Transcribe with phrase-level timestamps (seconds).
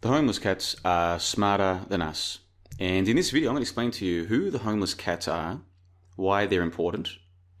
[0.00, 2.38] The homeless cats are smarter than us.
[2.78, 5.62] And in this video, I'm going to explain to you who the homeless cats are,
[6.14, 7.08] why they're important,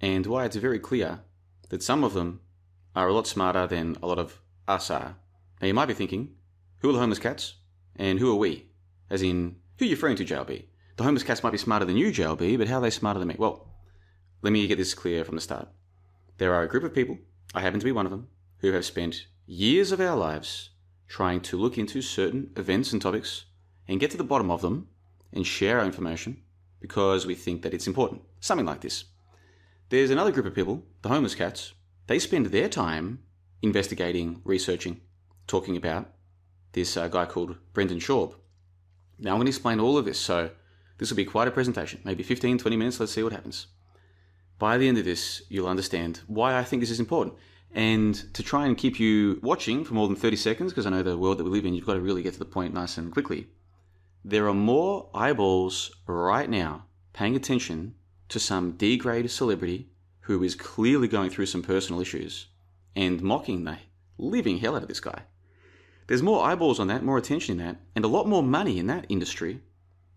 [0.00, 1.22] and why it's very clear
[1.70, 2.40] that some of them
[2.94, 5.16] are a lot smarter than a lot of us are.
[5.60, 6.36] Now, you might be thinking,
[6.78, 7.54] who are the homeless cats?
[7.96, 8.66] And who are we?
[9.10, 10.66] As in, who are you referring to, JLB?
[10.96, 13.26] The homeless cats might be smarter than you, JLB, but how are they smarter than
[13.26, 13.36] me?
[13.36, 13.66] Well,
[14.42, 15.66] let me get this clear from the start.
[16.36, 17.18] There are a group of people,
[17.52, 20.70] I happen to be one of them, who have spent years of our lives
[21.08, 23.46] trying to look into certain events and topics
[23.88, 24.88] and get to the bottom of them
[25.32, 26.42] and share our information
[26.80, 28.22] because we think that it's important.
[28.40, 29.04] Something like this.
[29.88, 31.72] There's another group of people, the homeless cats,
[32.06, 33.20] they spend their time
[33.62, 35.00] investigating, researching,
[35.46, 36.10] talking about
[36.72, 38.34] this uh, guy called Brendan Schaub.
[39.18, 40.50] Now I'm going to explain all of this, so
[40.98, 43.68] this will be quite a presentation, maybe 15, 20 minutes, let's see what happens.
[44.58, 47.36] By the end of this, you'll understand why I think this is important.
[47.72, 51.02] And to try and keep you watching for more than 30 seconds, because I know
[51.02, 52.96] the world that we live in, you've got to really get to the point nice
[52.96, 53.48] and quickly.
[54.24, 57.94] There are more eyeballs right now paying attention
[58.28, 62.46] to some D grade celebrity who is clearly going through some personal issues
[62.94, 63.78] and mocking the
[64.18, 65.22] living hell out of this guy.
[66.06, 68.86] There's more eyeballs on that, more attention in that, and a lot more money in
[68.86, 69.60] that industry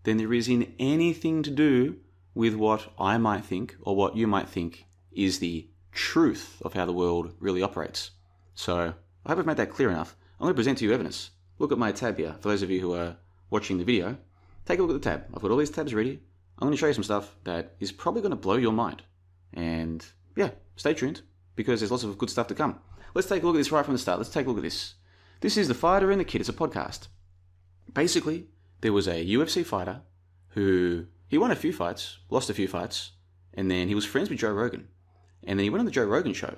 [0.04, 1.96] than there is in anything to do
[2.34, 6.86] with what I might think or what you might think is the truth of how
[6.86, 8.10] the world really operates.
[8.54, 10.16] So I hope I've made that clear enough.
[10.40, 11.30] I'm going to present to you evidence.
[11.58, 12.34] Look at my tab here.
[12.40, 13.16] For those of you who are
[13.50, 14.16] watching the video,
[14.66, 15.26] take a look at the tab.
[15.32, 16.20] I've got all these tabs ready.
[16.58, 19.02] I'm going to show you some stuff that is probably going to blow your mind.
[19.52, 20.04] And
[20.36, 21.22] yeah, stay tuned
[21.54, 22.80] because there's lots of good stuff to come.
[23.14, 24.18] Let's take a look at this right from the start.
[24.18, 24.94] Let's take a look at this.
[25.40, 26.40] This is The Fighter and the Kid.
[26.40, 27.08] It's a podcast.
[27.92, 28.46] Basically,
[28.80, 30.02] there was a UFC fighter
[30.50, 33.12] who he won a few fights, lost a few fights,
[33.52, 34.88] and then he was friends with Joe Rogan.
[35.44, 36.54] And then he went on the Joe Rogan show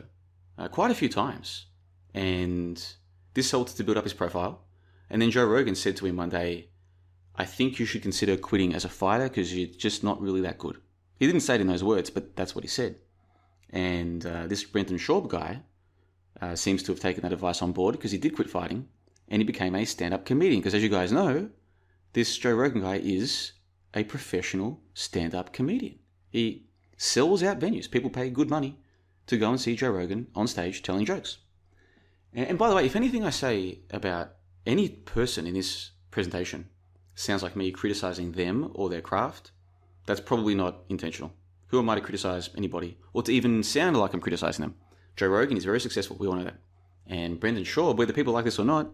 [0.59, 1.67] uh, quite a few times.
[2.13, 2.83] And
[3.35, 4.65] this helped to build up his profile.
[5.11, 6.69] And then Joe Rogan said to him one day,
[7.37, 10.59] I think you should consider quitting as a fighter because you're just not really that
[10.59, 10.81] good.
[11.19, 12.97] He didn't say it in those words, but that's what he said.
[13.71, 15.63] And uh, this Brendan Schaub guy
[16.41, 18.89] uh, seems to have taken that advice on board because he did quit fighting
[19.29, 20.61] and he became a stand up comedian.
[20.61, 21.51] Because as you guys know,
[22.13, 23.53] this Joe Rogan guy is
[23.95, 25.99] a professional stand up comedian.
[26.31, 27.91] He sells out venues.
[27.91, 28.79] People pay good money
[29.27, 31.39] to go and see Joe Rogan on stage telling jokes.
[32.33, 34.33] And, by the way, if anything I say about
[34.67, 36.69] any person in this presentation
[37.15, 39.53] sounds like me criticizing them or their craft,
[40.07, 41.33] that's probably not intentional.
[41.69, 44.75] Who am I to criticize anybody or to even sound like I'm criticizing them?
[45.17, 46.17] Joe Rogan is very successful.
[46.19, 46.59] We all know that.
[47.07, 48.91] And Brendan Schaub, whether people like this or not,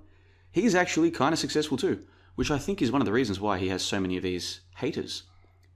[0.50, 3.58] he's actually kind of successful too, which I think is one of the reasons why
[3.58, 5.24] he has so many of these haters.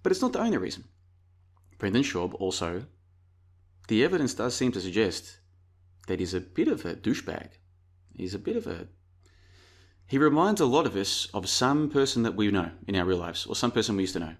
[0.02, 0.84] But it's not the only reason.
[1.78, 2.86] Brendan Schaub also,
[3.88, 5.38] the evidence does seem to suggest
[6.06, 7.50] that he's a bit of a douchebag.
[8.14, 8.88] He's a bit of a.
[10.06, 13.18] He reminds a lot of us of some person that we know in our real
[13.18, 14.34] lives, or some person we used to know,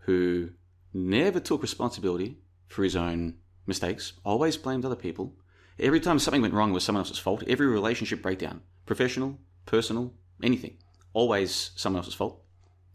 [0.00, 0.50] who
[0.92, 2.38] never took responsibility
[2.68, 3.34] for his own
[3.66, 5.34] mistakes, always blamed other people.
[5.78, 7.42] Every time something went wrong, it was someone else's fault.
[7.46, 10.78] Every relationship breakdown, professional, personal, anything,
[11.12, 12.42] always someone else's fault,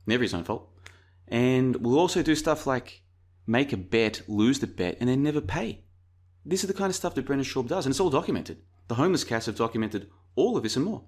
[0.06, 0.70] never his own fault.
[1.28, 3.01] And we'll also do stuff like
[3.46, 5.84] make a bet, lose the bet, and then never pay.
[6.46, 8.62] This is the kind of stuff that Brendan Schaub does, and it's all documented.
[8.88, 11.04] The homeless cats have documented all of this and more.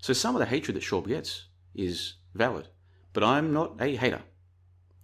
[0.00, 2.68] So some of the hatred that Schaub gets is valid.
[3.12, 4.22] But I'm not a hater.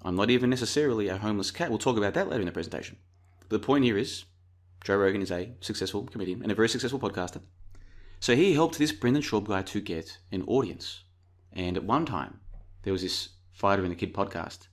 [0.02, 1.70] I'm not even necessarily a homeless cat.
[1.70, 2.98] We'll talk about that later in the presentation.
[3.40, 4.24] But the point here is
[4.84, 7.40] Joe Rogan is a successful comedian and a very successful podcaster.
[8.20, 11.04] So he helped this Brendan Schaub guy to get an audience.
[11.52, 12.40] And at one time,
[12.82, 14.66] there was this Fighter and the Kid podcast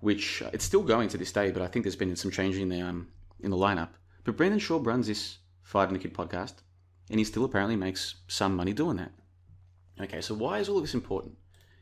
[0.00, 2.56] which uh, it's still going to this day, but I think there's been some change
[2.56, 3.08] in the um,
[3.40, 3.90] in the lineup.
[4.24, 6.54] But Brendan Schaub runs this Fight and the Kid podcast,
[7.10, 9.12] and he still apparently makes some money doing that.
[10.00, 11.36] Okay, so why is all of this important?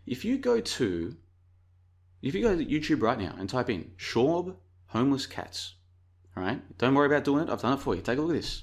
[0.06, 1.16] If you go to
[2.20, 5.74] if you go to YouTube right now and type in Schaub homeless cats,
[6.36, 7.50] all right, don't worry about doing it.
[7.50, 8.00] I've done it for you.
[8.00, 8.62] Take a look at this.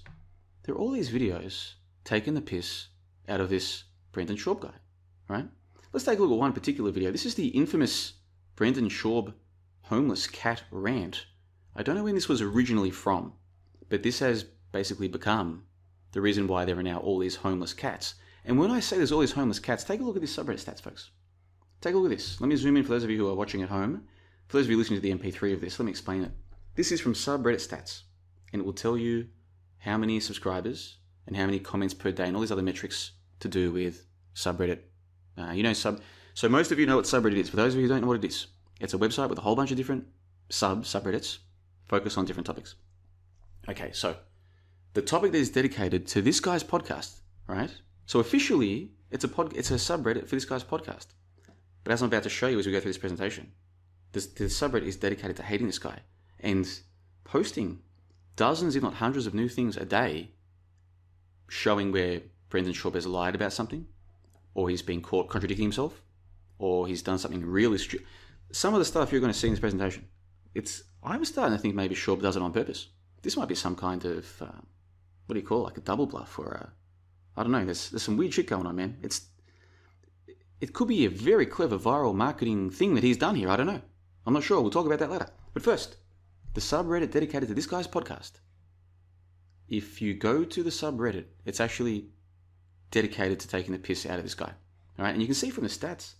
[0.63, 1.73] There are all these videos
[2.03, 2.87] taking the piss
[3.29, 4.73] out of this Brendan Schaub guy,
[5.29, 5.47] right?
[5.93, 7.11] Let's take a look at one particular video.
[7.11, 8.13] This is the infamous
[8.55, 9.33] Brendan Schaub
[9.85, 11.25] homeless cat rant.
[11.75, 13.33] I don't know when this was originally from,
[13.89, 15.63] but this has basically become
[16.11, 18.15] the reason why there are now all these homeless cats.
[18.45, 20.63] And when I say there's all these homeless cats, take a look at this subreddit
[20.63, 21.11] stats, folks.
[21.81, 22.39] Take a look at this.
[22.41, 24.05] Let me zoom in for those of you who are watching at home.
[24.47, 26.31] For those of you listening to the MP3 of this, let me explain it.
[26.75, 28.03] This is from subreddit stats,
[28.53, 29.27] and it will tell you
[29.79, 30.97] how many subscribers
[31.27, 34.05] and how many comments per day and all these other metrics to do with
[34.35, 34.79] subreddit.
[35.37, 36.01] Uh, you know, sub.
[36.33, 37.49] So most of you know what subreddit is.
[37.49, 38.47] For those of you who don't know what it is,
[38.79, 40.05] it's a website with a whole bunch of different
[40.49, 41.39] sub subreddits
[41.87, 42.75] focused on different topics.
[43.67, 44.15] Okay, so
[44.93, 47.73] the topic that is dedicated to this guy's podcast, right?
[48.05, 51.07] So officially, It's a pod, it's a subreddit for this guy's podcast.
[51.83, 53.51] But as I'm about to show you as we go through this presentation,
[54.11, 55.99] this, the subreddit is dedicated to hating this guy
[56.39, 56.67] and
[57.23, 57.79] posting
[58.35, 60.31] dozens, if not hundreds, of new things a day
[61.47, 63.87] showing where Brendan Schaub has lied about something,
[64.53, 66.01] or he's been caught contradicting himself,
[66.57, 68.07] or he's done something really stupid.
[68.51, 70.07] Some of the stuff you're going to see in this presentation,
[70.53, 72.87] it's I'm starting to think maybe Schaub does it on purpose.
[73.21, 74.61] This might be some kind of uh,
[75.25, 76.73] what do you call it, like a double bluff or a
[77.37, 77.65] I don't know.
[77.65, 78.97] There's there's some weird shit going on, man.
[79.01, 79.27] It's
[80.61, 83.49] it could be a very clever viral marketing thing that he's done here.
[83.49, 83.81] I don't know.
[84.25, 84.61] I'm not sure.
[84.61, 85.27] We'll talk about that later.
[85.53, 85.97] But first,
[86.53, 88.33] the subreddit dedicated to this guy's podcast.
[89.67, 92.09] If you go to the subreddit, it's actually
[92.91, 94.53] dedicated to taking the piss out of this guy.
[94.97, 96.13] All right, and you can see from the stats,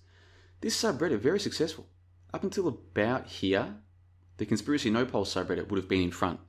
[0.62, 1.88] this subreddit very successful.
[2.36, 3.76] Up until about here,
[4.36, 6.42] the conspiracy no poll subreddit would have been in front.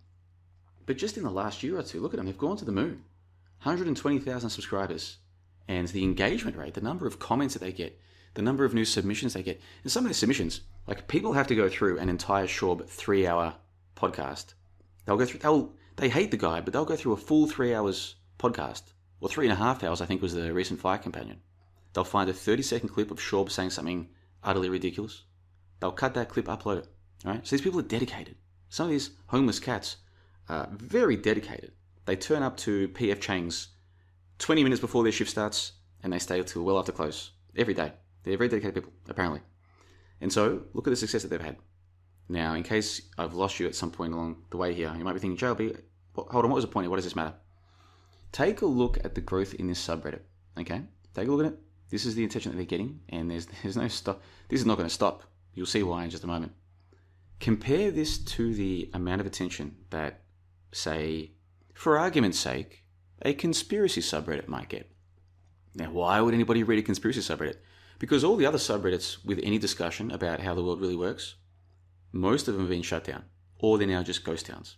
[0.84, 2.72] But just in the last year or two, look at them, they've gone to the
[2.72, 3.04] moon.
[3.62, 5.18] 120,000 subscribers.
[5.68, 8.00] And the engagement rate, the number of comments that they get,
[8.34, 9.60] the number of new submissions they get.
[9.84, 13.24] And some of the submissions, like people have to go through an entire Schaub three
[13.24, 13.54] hour
[13.94, 14.54] podcast.
[15.04, 17.72] They'll go through, they'll, they hate the guy, but they'll go through a full three
[17.72, 18.82] hours podcast,
[19.20, 21.42] or three and a half hours, I think was the recent Fight Companion.
[21.92, 24.08] They'll find a 30 second clip of Schaub saying something
[24.42, 25.22] utterly ridiculous.
[25.80, 26.88] They'll cut that clip, upload it.
[27.24, 27.46] All right?
[27.46, 28.36] So these people are dedicated.
[28.68, 29.96] Some of these homeless cats
[30.48, 31.72] are very dedicated.
[32.04, 33.68] They turn up to PF Chang's
[34.38, 37.92] 20 minutes before their shift starts and they stay until well after close every day.
[38.22, 39.40] They're very dedicated people, apparently.
[40.20, 41.56] And so, look at the success that they've had.
[42.28, 45.12] Now, in case I've lost you at some point along the way here, you might
[45.12, 45.80] be thinking, JLB,
[46.14, 46.90] hold on, what was the point?
[46.90, 47.34] What does this matter?
[48.32, 50.20] Take a look at the growth in this subreddit.
[50.58, 50.82] Okay?
[51.14, 51.58] Take a look at it.
[51.88, 54.22] This is the attention that they're getting, and there's there's no stop.
[54.48, 55.22] This is not going to stop.
[55.56, 56.52] You'll see why in just a moment.
[57.40, 60.20] Compare this to the amount of attention that,
[60.70, 61.32] say,
[61.74, 62.84] for argument's sake,
[63.22, 64.90] a conspiracy subreddit might get.
[65.74, 67.56] Now, why would anybody read a conspiracy subreddit?
[67.98, 71.36] Because all the other subreddits with any discussion about how the world really works,
[72.12, 73.24] most of them have been shut down,
[73.58, 74.76] or they're now just ghost towns.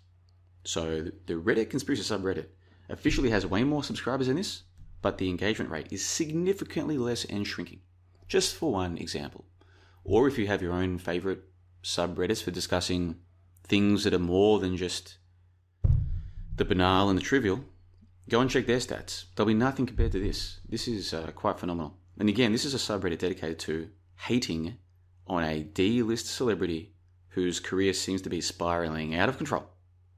[0.64, 2.46] So the Reddit conspiracy subreddit
[2.88, 4.62] officially has way more subscribers than this,
[5.02, 7.80] but the engagement rate is significantly less and shrinking.
[8.28, 9.44] Just for one example.
[10.04, 11.42] Or if you have your own favorite
[11.82, 13.16] subreddits for discussing
[13.64, 15.18] things that are more than just
[16.56, 17.64] the banal and the trivial,
[18.28, 19.24] go and check their stats.
[19.34, 20.60] There'll be nothing compared to this.
[20.68, 21.96] This is uh, quite phenomenal.
[22.18, 24.76] And again, this is a subreddit dedicated to hating
[25.26, 26.94] on a D-list celebrity
[27.28, 29.68] whose career seems to be spiraling out of control.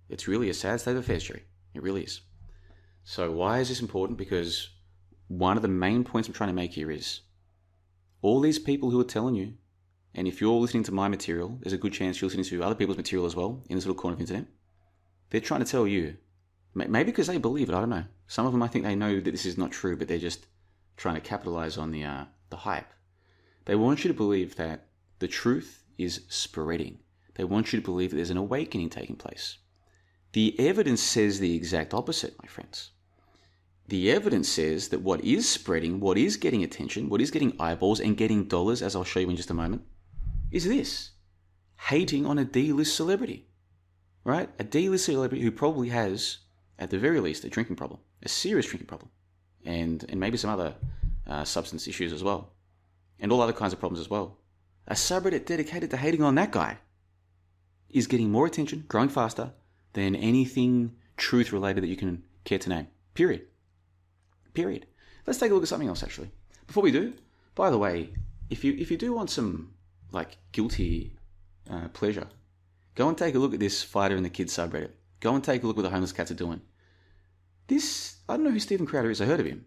[0.08, 1.44] It's really a sad state of affairs, Jerry.
[1.74, 2.22] It really is.
[3.04, 4.18] So why is this important?
[4.18, 4.70] Because
[5.28, 7.20] one of the main points I'm trying to make here is
[8.22, 9.54] all these people who are telling you,
[10.14, 12.74] and if you're listening to my material, there's a good chance you're listening to other
[12.74, 14.48] people's material as well in this little corner of the internet.
[15.30, 16.16] They're trying to tell you
[16.74, 17.74] Maybe because they believe it.
[17.74, 18.04] I don't know.
[18.28, 20.46] Some of them, I think they know that this is not true, but they're just
[20.96, 22.92] trying to capitalize on the uh, the hype.
[23.64, 24.86] They want you to believe that
[25.18, 27.00] the truth is spreading.
[27.34, 29.58] They want you to believe that there's an awakening taking place.
[30.32, 32.92] The evidence says the exact opposite, my friends.
[33.88, 37.98] The evidence says that what is spreading, what is getting attention, what is getting eyeballs
[37.98, 39.82] and getting dollars, as I'll show you in just a moment,
[40.50, 41.10] is this
[41.88, 43.46] hating on a D list celebrity.
[44.24, 44.50] Right?
[44.58, 46.38] A D list celebrity who probably has
[46.78, 49.10] at the very least, a drinking problem, a serious drinking problem,
[49.64, 50.74] and, and maybe some other
[51.26, 52.52] uh, substance issues as well,
[53.18, 54.38] and all other kinds of problems as well.
[54.88, 56.78] A subreddit dedicated to hating on that guy
[57.90, 59.52] is getting more attention, growing faster
[59.92, 62.88] than anything truth related that you can care to name.
[63.14, 63.42] Period.
[64.54, 64.86] Period.
[65.26, 66.30] Let's take a look at something else actually.
[66.66, 67.12] Before we do,
[67.54, 68.10] by the way,
[68.48, 69.74] if you if you do want some
[70.12, 71.16] like guilty
[71.70, 72.28] uh, pleasure,
[72.94, 74.90] go and take a look at this fighter in the kids subreddit.
[75.20, 76.60] Go and take a look what the homeless cats are doing.
[77.66, 79.20] This, I don't know who Steven Crowder is.
[79.20, 79.66] I heard of him.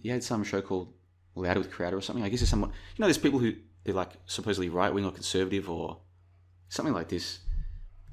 [0.00, 0.92] He had some show called
[1.34, 2.24] Louder with Crowder or something.
[2.24, 3.54] I guess it's someone, you know, there's people who,
[3.84, 5.98] they're like supposedly right wing or conservative or
[6.68, 7.40] something like this.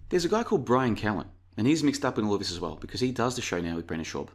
[0.09, 1.27] There's a guy called Bryan Callen,
[1.57, 3.61] and he's mixed up in all of this as well because he does the show
[3.61, 4.29] now with Brendan Schaub.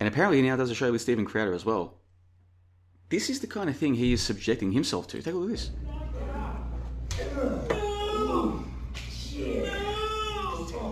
[0.00, 1.98] And apparently he now does a show with Steven Crowder as well.
[3.08, 5.22] This is the kind of thing he is subjecting himself to.
[5.22, 5.70] Take a look at this.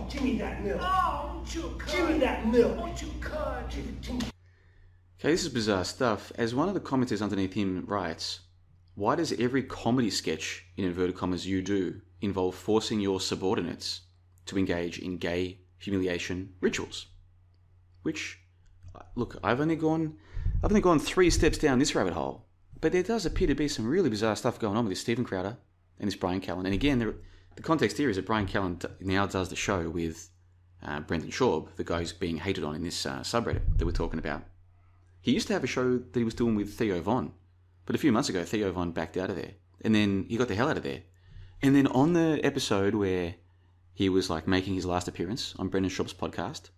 [0.09, 0.81] Give me that milk.
[1.87, 2.77] Give me that milk.
[5.19, 6.31] Okay, this is bizarre stuff.
[6.35, 8.41] As one of the commenters underneath him writes,
[8.95, 14.01] why does every comedy sketch, in inverted commas, you do involve forcing your subordinates
[14.45, 17.07] to engage in gay humiliation rituals?
[18.03, 18.39] Which,
[19.15, 20.17] look, I've only gone,
[20.63, 22.45] I've only gone three steps down this rabbit hole,
[22.79, 25.25] but there does appear to be some really bizarre stuff going on with this Steven
[25.25, 25.57] Crowder
[25.99, 26.63] and this Bryan Callen.
[26.63, 27.15] And again, there,
[27.57, 30.29] the context here is that Bryan Callen now does the show with
[30.81, 33.91] uh, Brendan Schaub, the guy who's being hated on in this uh, subreddit that we're
[33.91, 34.43] talking about.
[35.19, 37.33] He used to have a show that he was doing with Theo Von,
[37.85, 40.47] but a few months ago, Theo Von backed out of there, and then he got
[40.47, 41.01] the hell out of there.
[41.61, 43.35] And then on the episode where
[43.93, 46.69] he was like making his last appearance on Brendan Schaub's podcast,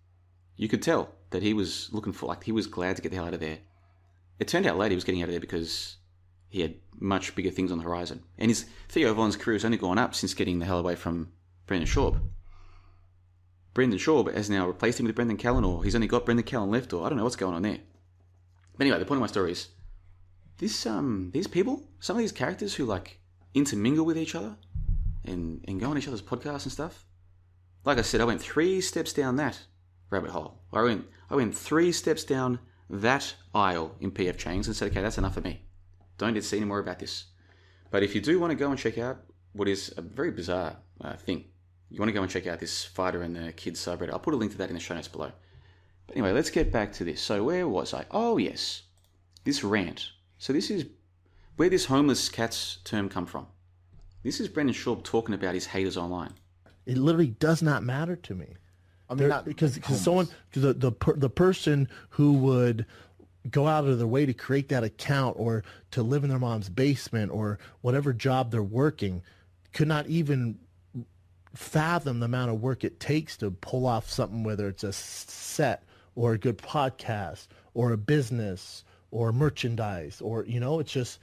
[0.58, 3.18] you could tell that he was looking for like he was glad to get the
[3.18, 3.60] hell out of there.
[4.40, 5.98] It turned out later he was getting out of there because
[6.50, 8.24] he had much bigger things on the horizon.
[8.38, 11.32] And his Theo Von's career has only gone up since getting the hell away from
[11.68, 12.20] Brendan Schaub.
[13.74, 16.72] Brendan Schaub has now replaced him with Brendan Callen, or he's only got Brendan Callen
[16.72, 17.80] left, or I don't know what's going on there.
[18.78, 19.70] But anyway, the point of my story is
[20.58, 23.20] this um these people, some of these characters who like
[23.54, 24.56] intermingle with each other
[25.26, 27.06] and, and go on each other's podcasts and stuff.
[27.84, 29.60] Like I said, I went three steps down that
[30.10, 30.62] rabbit hole.
[30.72, 35.02] I went I went three steps down that aisle in PF Chang's and said, okay,
[35.02, 35.62] that's enough for me.
[36.18, 37.26] Don't need to see any more about this.
[37.92, 39.18] But if you do want to go and check out
[39.54, 41.46] what is a very bizarre uh, thing,
[41.90, 44.12] you want to go and check out this fighter and the kids subreddit.
[44.12, 45.32] I'll put a link to that in the show notes below.
[46.08, 47.22] But anyway, let's get back to this.
[47.22, 48.06] So where was I?
[48.12, 48.84] Oh yes,
[49.44, 50.10] this rant.
[50.38, 50.86] So this is
[51.56, 53.48] where this homeless cats term come from.
[54.24, 56.34] This is Brendan Schaub talking about his haters online.
[56.86, 58.56] It literally does not matter to me.
[59.10, 62.86] I mean, not because because someone the the per, the person who would
[63.50, 66.70] go out of their way to create that account or to live in their mom's
[66.70, 69.22] basement or whatever job they're working
[69.72, 70.58] could not even
[71.54, 75.84] fathom the amount of work it takes to pull off something whether it's a set
[76.16, 81.20] or a good podcast or a business or merchandise or you know it's just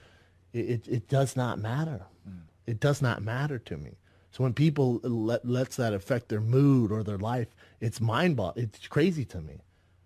[0.52, 2.02] it, it, it does not matter.
[2.28, 2.42] Mm.
[2.66, 3.92] It does not matter to me.
[4.30, 7.48] So when people let lets that affect their mood or their life
[7.82, 9.60] it's mind boggling it's crazy to me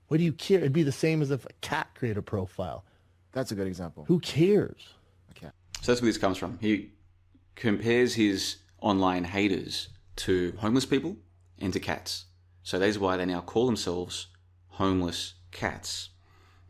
[0.08, 2.84] what do you care it'd be the same as if a cat created a profile
[3.32, 4.04] That's a good example.
[4.08, 4.88] who cares
[5.36, 5.50] Okay.
[5.82, 6.58] So that's where this comes from.
[6.60, 6.92] He
[7.54, 11.16] compares his online haters to homeless people
[11.58, 12.24] and to cats.
[12.62, 14.28] So that is why they now call themselves
[14.68, 16.10] homeless cats.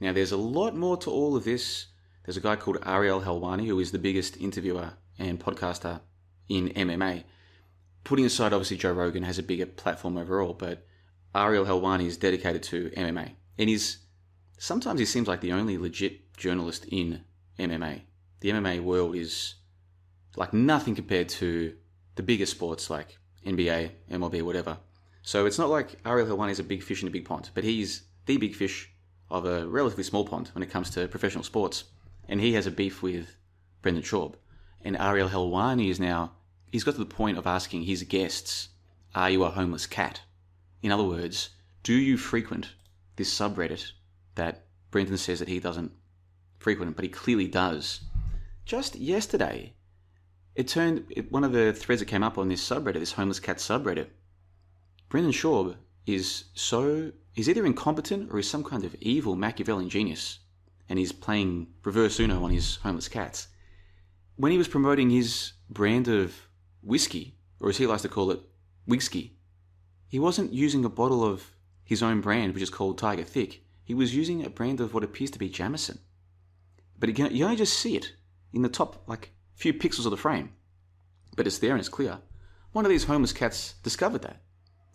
[0.00, 1.86] Now, there's a lot more to all of this.
[2.24, 6.00] There's a guy called Ariel Helwani, who is the biggest interviewer and podcaster
[6.48, 7.24] in MMA.
[8.04, 10.86] Putting aside, obviously, Joe Rogan has a bigger platform overall, but
[11.36, 13.32] Ariel Helwani is dedicated to MMA.
[13.58, 13.98] And he's
[14.58, 17.22] sometimes he seems like the only legit journalist in
[17.58, 18.02] MMA.
[18.40, 19.54] The MMA world is
[20.36, 21.74] like nothing compared to
[22.14, 24.78] the bigger sports like NBA, MLB, whatever.
[25.22, 27.64] So it's not like Ariel Helwani is a big fish in a big pond, but
[27.64, 28.90] he's the big fish
[29.30, 31.84] of a relatively small pond when it comes to professional sports.
[32.28, 33.36] And he has a beef with
[33.82, 34.34] Brendan Schaub.
[34.82, 36.32] And Ariel Helwani is now,
[36.70, 38.68] he's got to the point of asking his guests,
[39.14, 40.20] Are you a homeless cat?
[40.82, 41.50] In other words,
[41.82, 42.74] do you frequent
[43.16, 43.92] this subreddit
[44.34, 45.92] that Brendan says that he doesn't
[46.58, 48.00] frequent, but he clearly does?
[48.64, 49.74] Just yesterday,
[50.54, 53.40] it turned it, one of the threads that came up on this subreddit, this homeless
[53.40, 54.08] cat subreddit.
[55.08, 60.40] Brendan Schaub is so he's either incompetent or he's some kind of evil Machiavellian genius,
[60.88, 63.48] and he's playing reverse Uno on his homeless cats.
[64.36, 66.34] When he was promoting his brand of
[66.82, 68.40] whiskey, or as he likes to call it,
[68.86, 69.35] whiskey,
[70.08, 71.52] he wasn't using a bottle of
[71.84, 73.62] his own brand, which is called Tiger Thick.
[73.84, 75.98] He was using a brand of what appears to be Jameson.
[76.98, 78.12] But you only just see it
[78.52, 80.52] in the top, like, few pixels of the frame.
[81.36, 82.18] But it's there and it's clear.
[82.72, 84.42] One of these homeless cats discovered that.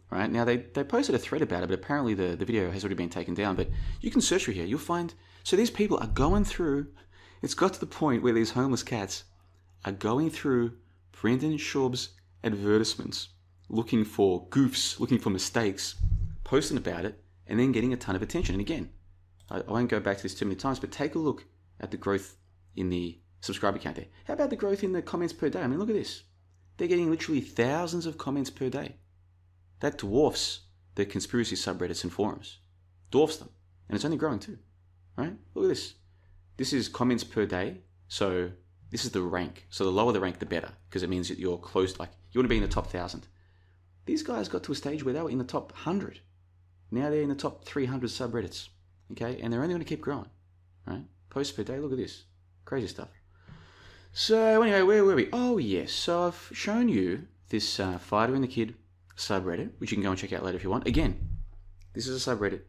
[0.10, 0.30] Right?
[0.30, 2.96] Now, they, they posted a thread about it, but apparently the, the video has already
[2.96, 3.56] been taken down.
[3.56, 3.70] But
[4.01, 4.65] you can search through here.
[4.65, 5.13] You'll find.
[5.44, 6.88] So these people are going through.
[7.41, 9.24] It's got to the point where these homeless cats
[9.86, 10.74] are going through
[11.13, 12.10] Brendan Schaub's
[12.44, 13.30] advertisements,
[13.71, 15.95] looking for goofs, looking for mistakes,
[16.43, 18.53] posting about it, and then getting a ton of attention.
[18.53, 18.89] And again,
[19.49, 21.45] I, I won't go back to this too many times, but take a look
[21.79, 22.35] at the growth
[22.75, 24.07] in the subscriber count there.
[24.25, 25.61] How about the growth in the comments per day?
[25.61, 26.23] I mean, look at this.
[26.77, 28.97] They're getting literally thousands of comments per day.
[29.79, 30.61] That dwarfs
[30.95, 32.59] the conspiracy subreddits and forums.
[33.09, 33.49] Dwarfs them.
[33.87, 34.57] And it's only growing too.
[35.17, 35.33] Right?
[35.55, 35.95] Look at this.
[36.57, 37.81] This is comments per day.
[38.07, 38.51] So
[38.89, 39.65] this is the rank.
[39.69, 40.71] So the lower the rank, the better.
[40.89, 43.27] Because it means that you're close, like, you want to be in the top thousand.
[44.12, 46.20] These guys got to a stage where they were in the top 100.
[46.91, 48.68] Now they're in the top 300 subreddits.
[49.13, 49.39] Okay?
[49.41, 50.27] And they're only going to keep growing.
[50.86, 51.06] Right?
[51.30, 51.80] Posts per day.
[51.80, 52.25] Look at this.
[52.65, 53.08] Crazy stuff.
[54.12, 55.30] So anyway, where were we?
[55.32, 55.94] Oh yes.
[55.94, 58.75] So I've shown you this uh, fighter and the kid
[59.15, 60.88] subreddit, which you can go and check out later if you want.
[60.88, 61.30] Again,
[61.94, 62.63] this is a subreddit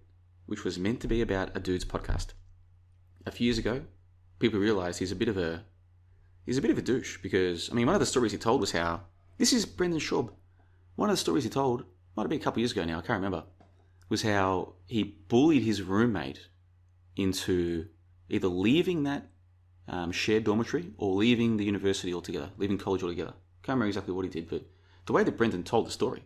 [0.47, 2.35] which was meant to be about a dude's podcast.
[3.27, 3.83] A few years ago,
[4.39, 5.65] people realised he's a bit of a
[6.47, 8.61] he's a bit of a douche because I mean one of the stories he told
[8.61, 9.01] was how
[9.39, 10.31] this is Brendan Schaub.
[10.97, 11.85] One of the stories he told
[12.17, 12.99] might have been a couple of years ago now.
[12.99, 13.45] I can't remember.
[14.09, 16.49] Was how he bullied his roommate
[17.17, 17.87] into
[18.29, 19.29] either leaving that
[19.89, 23.33] um, shared dormitory or leaving the university altogether, leaving college altogether.
[23.63, 24.67] Can't remember exactly what he did, but
[25.07, 26.25] the way that Brendan told the story,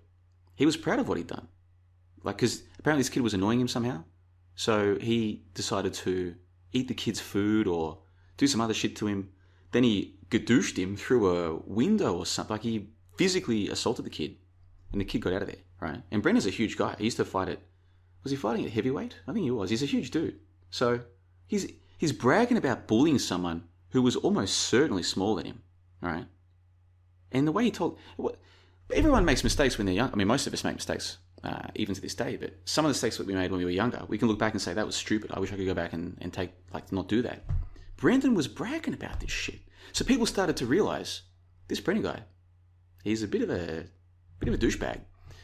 [0.55, 1.49] he was proud of what he'd done.
[2.23, 4.05] Like, because apparently this kid was annoying him somehow,
[4.55, 6.35] so he decided to
[6.73, 7.99] eat the kid's food or
[8.37, 9.31] do some other shit to him.
[9.73, 12.55] Then he gadooshed him through a window or something.
[12.55, 14.37] Like he physically assaulted the kid,
[14.93, 16.03] and the kid got out of there, right?
[16.11, 16.95] And Brendan's a huge guy.
[16.99, 17.61] He used to fight it.
[18.23, 19.17] Was he fighting at heavyweight?
[19.27, 19.71] I think he was.
[19.71, 20.39] He's a huge dude.
[20.71, 21.01] So
[21.47, 25.63] he's he's bragging about bullying someone who was almost certainly smaller than him,
[26.01, 26.27] right?
[27.33, 28.01] And the way he talked,
[28.93, 30.11] everyone makes mistakes when they're young.
[30.13, 32.37] I mean, most of us make mistakes, uh, even to this day.
[32.37, 34.39] But some of the mistakes that we made when we were younger, we can look
[34.39, 35.31] back and say that was stupid.
[35.33, 37.45] I wish I could go back and, and take like not do that.
[37.97, 39.61] Brendan was bragging about this shit,
[39.93, 41.23] so people started to realize
[41.69, 42.23] this Brendan guy,
[43.03, 43.87] he's a bit of a
[44.39, 45.01] bit of a douchebag.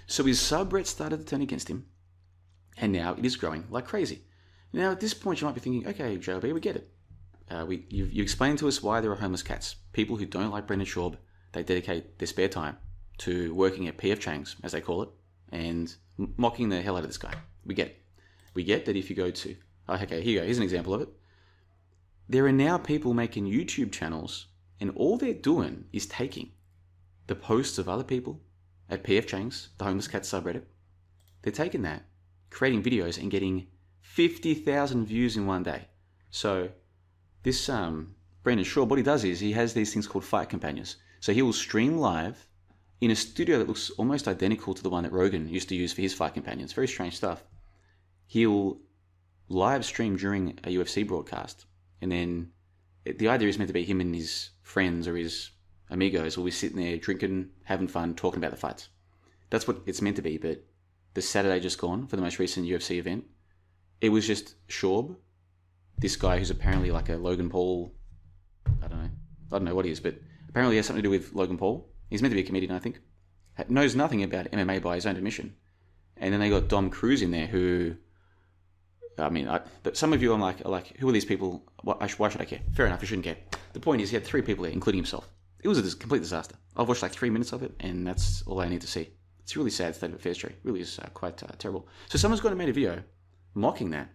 [0.07, 1.87] So his subret started to turn against him,
[2.77, 4.23] and now it is growing like crazy.
[4.73, 6.91] Now at this point, you might be thinking, okay, JLB, we get it.
[7.51, 10.51] Uh, we you you explained to us why there are homeless cats, people who don't
[10.51, 11.17] like Brendan Schaub.
[11.53, 12.79] They dedicate their spare time
[13.19, 15.11] to working at PF Chang's, as they call it,
[15.51, 17.35] and mocking the hell out of this guy.
[17.65, 18.03] We get it.
[18.55, 19.57] We get that if you go to,
[19.89, 21.09] oh, okay, here you go, here's an example of it.
[22.29, 24.47] There are now people making YouTube channels,
[24.81, 26.53] and all they're doing is taking
[27.27, 28.41] the posts of other people
[28.93, 30.65] at PF Chang's, the homeless cat subreddit.
[31.41, 32.05] They're taking that,
[32.51, 33.67] creating videos, and getting
[34.03, 35.89] 50,000 views in one day.
[36.31, 36.69] So,
[37.43, 40.97] this um, Brendan Schaub, what he does is he has these things called fight companions.
[41.21, 42.49] So he will stream live
[43.01, 45.93] in a studio that looks almost identical to the one that Rogan used to use
[45.93, 46.73] for his fight companions.
[46.73, 47.45] Very strange stuff.
[48.27, 48.79] He'll
[49.49, 51.67] live stream during a UFC broadcast,
[52.01, 52.51] and then
[53.05, 55.52] the idea is meant to be him and his friends or his
[55.93, 58.89] amigos will be sitting there drinking, having fun, talking about the fights.
[59.51, 60.39] That's what it's meant to be.
[60.39, 60.65] But
[61.15, 63.25] the Saturday just gone for the most recent UFC event,
[64.01, 65.17] it was just Schaub,
[65.99, 67.95] this guy who's apparently like a Logan Paul.
[68.83, 69.11] I don't know.
[69.51, 70.17] I don't know what he is, but
[70.49, 72.73] apparently he has something to do with Logan Paul He's meant to be a comedian,
[72.73, 73.01] I think.
[73.71, 75.57] Knows nothing about MMA by his own admission.
[76.19, 77.97] And then they got Dom Cruz in there, who,
[79.19, 79.63] I mean, I,
[79.95, 81.65] some of you are like, are like, who are these people?
[81.81, 82.61] Why, why should I care?
[82.75, 83.39] Fair enough, you shouldn't care.
[83.73, 85.27] The point is, he had three people there, including himself.
[85.63, 86.57] It was a complete disaster.
[86.77, 89.11] I've watched like three minutes of it, and that's all I need to see.
[89.41, 90.43] It's a really sad state of affairs.
[90.43, 91.89] It really is uh, quite uh, terrible.
[92.09, 93.03] So someone's gone and made a video
[93.55, 94.11] mocking that.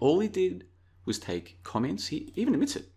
[0.00, 0.66] All he did
[1.04, 2.06] was take comments.
[2.08, 2.88] He even admits it.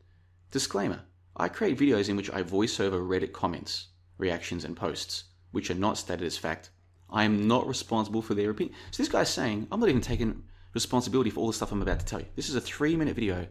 [0.51, 1.01] Disclaimer:
[1.35, 3.87] I create videos in which I voice over Reddit comments
[4.19, 6.69] reactions, and posts, which are not stated as fact.
[7.09, 8.75] I am not responsible for their opinion.
[8.91, 10.43] So this guy's saying, I'm not even taking
[10.75, 12.27] responsibility for all the stuff I'm about to tell you.
[12.35, 13.47] This is a three minute video,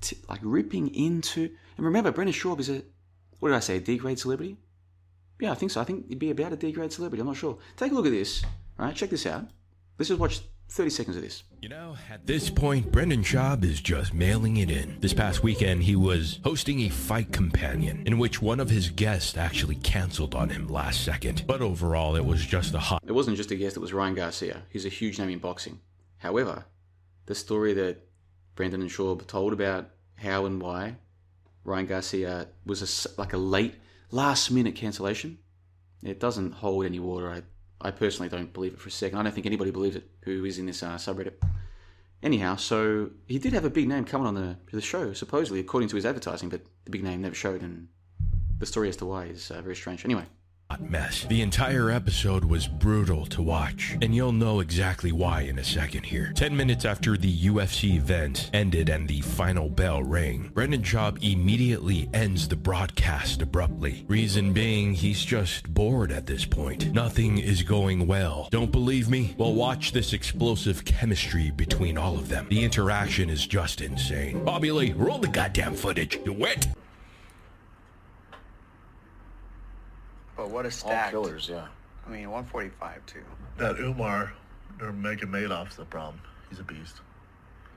[0.00, 1.50] t- like ripping into.
[1.76, 2.82] And remember, Brendan Schaub is a,
[3.40, 4.56] what did I say, a D grade celebrity?
[5.40, 5.80] Yeah, I think so.
[5.80, 7.20] I think he'd be about a D grade celebrity.
[7.20, 7.58] I'm not sure.
[7.76, 8.44] Take a look at this.
[8.78, 9.46] All right, check this out.
[9.98, 11.44] Let's just watch 30 seconds of this.
[11.60, 14.98] You know, at this point, Brendan Schaub is just mailing it in.
[15.00, 19.36] This past weekend, he was hosting a fight companion in which one of his guests
[19.36, 21.44] actually canceled on him last second.
[21.46, 23.02] But overall, it was just a hot.
[23.06, 24.62] It wasn't just a guest, it was Ryan Garcia.
[24.68, 25.80] He's a huge name in boxing.
[26.18, 26.64] However,
[27.26, 28.06] the story that
[28.56, 30.96] Brendan and Schaub told about how and why
[31.64, 33.76] Ryan Garcia was a, like a late,
[34.10, 35.38] last minute cancellation,
[36.02, 37.30] it doesn't hold any water.
[37.30, 37.42] I
[37.80, 39.18] I personally don't believe it for a second.
[39.18, 41.34] I don't think anybody believes it who is in this uh, subreddit.
[42.22, 45.88] Anyhow, so he did have a big name coming on the the show, supposedly, according
[45.90, 47.88] to his advertising, but the big name never showed, and
[48.58, 50.04] the story as to why is uh, very strange.
[50.04, 50.24] Anyway,
[50.80, 51.24] mess.
[51.24, 56.04] The entire episode was brutal to watch, and you'll know exactly why in a second
[56.04, 56.32] here.
[56.34, 62.08] 10 minutes after the UFC event ended and the final bell rang, Brendan Schaub immediately
[62.12, 64.04] ends the broadcast abruptly.
[64.08, 66.92] Reason being, he's just bored at this point.
[66.92, 68.48] Nothing is going well.
[68.50, 69.34] Don't believe me?
[69.38, 72.46] Well, watch this explosive chemistry between all of them.
[72.48, 74.44] The interaction is just insane.
[74.44, 76.18] Bobby Lee, roll the goddamn footage.
[76.24, 76.66] You wet?
[80.36, 81.14] But what a stack.
[81.14, 81.66] All killers, yeah.
[82.06, 83.24] I mean, 145 too.
[83.56, 84.32] That Umar
[84.78, 86.20] Nurmagomedov's the problem.
[86.50, 86.96] He's a beast.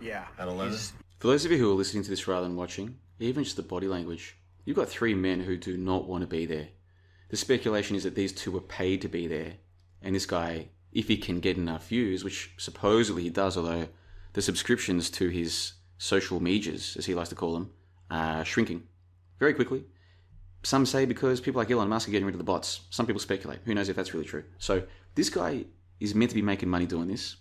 [0.02, 0.26] Yeah.
[0.38, 0.78] At 11.
[1.20, 3.64] For those of you who are listening to this rather than watching, even just the
[3.64, 6.70] body language, you've got three men who do not want to be there.
[7.30, 9.54] The speculation is that these two were paid to be there,
[10.02, 13.90] and this guy, if he can get enough views, which supposedly he does, although
[14.34, 17.72] the subscriptions to his social medias, as he likes to call them,
[18.10, 18.84] are shrinking
[19.40, 19.84] very quickly.
[20.64, 22.82] Some say because people like Elon Musk are getting rid of the bots.
[22.90, 23.60] Some people speculate.
[23.66, 24.44] Who knows if that's really true?
[24.58, 24.84] So
[25.16, 25.66] this guy
[26.00, 27.38] is meant to be making money doing this.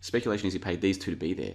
[0.00, 1.54] Speculation is he paid these two to be there.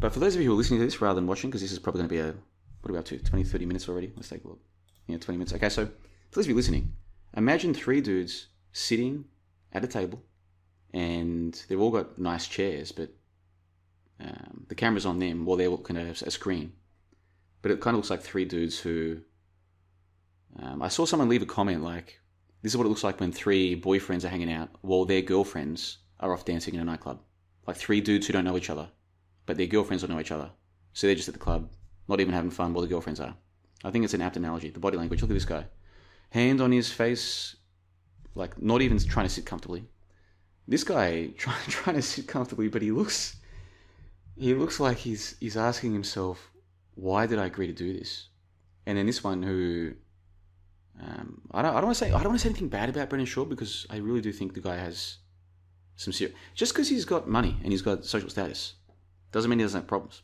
[0.00, 1.72] But for those of you who are listening to this rather than watching, because this
[1.72, 2.34] is probably going to be a,
[2.80, 4.12] what are we up to, 20, 30 minutes already?
[4.16, 4.60] Let's take a look.
[5.06, 5.52] Yeah, 20 minutes.
[5.52, 5.92] Okay, so for
[6.32, 6.92] those of you listening,
[7.36, 9.26] imagine three dudes sitting
[9.72, 10.22] at a table
[10.92, 13.10] and they've all got nice chairs, but
[14.20, 16.72] um, the camera's on them while they're looking at a screen.
[17.62, 19.18] But it kind of looks like three dudes who
[20.60, 22.20] um, I saw someone leave a comment like,
[22.62, 25.98] "This is what it looks like when three boyfriends are hanging out while their girlfriends
[26.20, 27.20] are off dancing in a nightclub.
[27.66, 28.88] Like three dudes who don't know each other,
[29.46, 30.50] but their girlfriends don't know each other.
[30.92, 31.70] So they're just at the club,
[32.08, 33.34] not even having fun while the girlfriends are.
[33.84, 34.70] I think it's an apt analogy.
[34.70, 35.20] The body language.
[35.20, 35.66] Look at this guy.
[36.30, 37.56] Hand on his face,
[38.34, 39.84] like not even trying to sit comfortably.
[40.66, 43.36] This guy trying trying to sit comfortably, but he looks
[44.36, 46.50] he looks like he's he's asking himself,
[46.94, 48.28] why did I agree to do this?
[48.86, 49.94] And then this one who
[51.02, 52.88] um, I don't I don't want to say I don't want to say anything bad
[52.88, 55.18] about Brendan Schaub because I really do think the guy has
[55.96, 58.74] some serious just because he's got money and he's got social status
[59.34, 60.22] doesn't mean he doesn't have problems.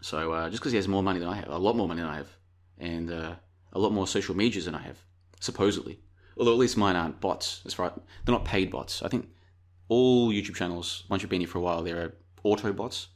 [0.00, 2.00] So uh, just because he has more money than I have, a lot more money
[2.00, 2.28] than I have,
[2.78, 3.34] and uh,
[3.72, 4.98] a lot more social medias than I have,
[5.40, 5.98] supposedly.
[6.38, 7.62] Although at least mine aren't bots.
[7.66, 7.92] As far
[8.24, 9.02] they're not paid bots.
[9.02, 9.28] I think
[9.88, 12.14] all YouTube channels, once you've been here for a while, there are
[12.44, 13.08] auto bots.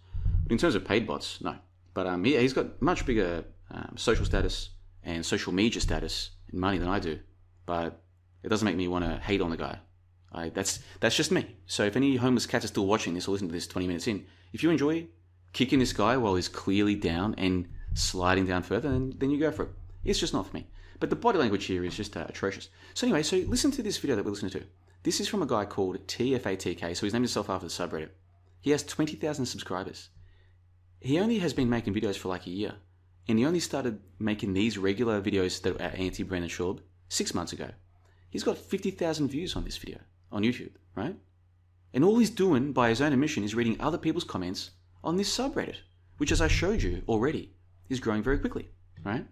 [0.42, 1.56] But in terms of paid bots, no.
[1.94, 4.70] But um, yeah, he's got much bigger um, social status
[5.02, 7.18] and social media status money than I do.
[7.64, 8.00] But
[8.42, 9.78] it doesn't make me want to hate on the guy.
[10.32, 11.56] I, that's that's just me.
[11.66, 14.06] So if any homeless cats are still watching this or listening to this 20 minutes
[14.06, 15.06] in, if you enjoy
[15.52, 19.50] kicking this guy while he's clearly down and sliding down further, then, then you go
[19.50, 19.70] for it.
[20.04, 20.66] It's just not for me.
[21.00, 22.68] But the body language here is just uh, atrocious.
[22.94, 24.64] So anyway, so listen to this video that we're listening to.
[25.02, 26.96] This is from a guy called TFATK.
[26.96, 28.10] So he's named himself after the subreddit.
[28.60, 30.08] He has 20,000 subscribers.
[31.00, 32.74] He only has been making videos for like a year.
[33.28, 37.52] And he only started making these regular videos that are anti Brendan Schaub six months
[37.52, 37.70] ago.
[38.30, 39.98] He's got 50,000 views on this video
[40.30, 41.16] on YouTube, right?
[41.92, 44.70] And all he's doing by his own admission is reading other people's comments
[45.02, 45.76] on this subreddit,
[46.18, 47.54] which, as I showed you already,
[47.88, 48.68] is growing very quickly,
[49.04, 49.26] right?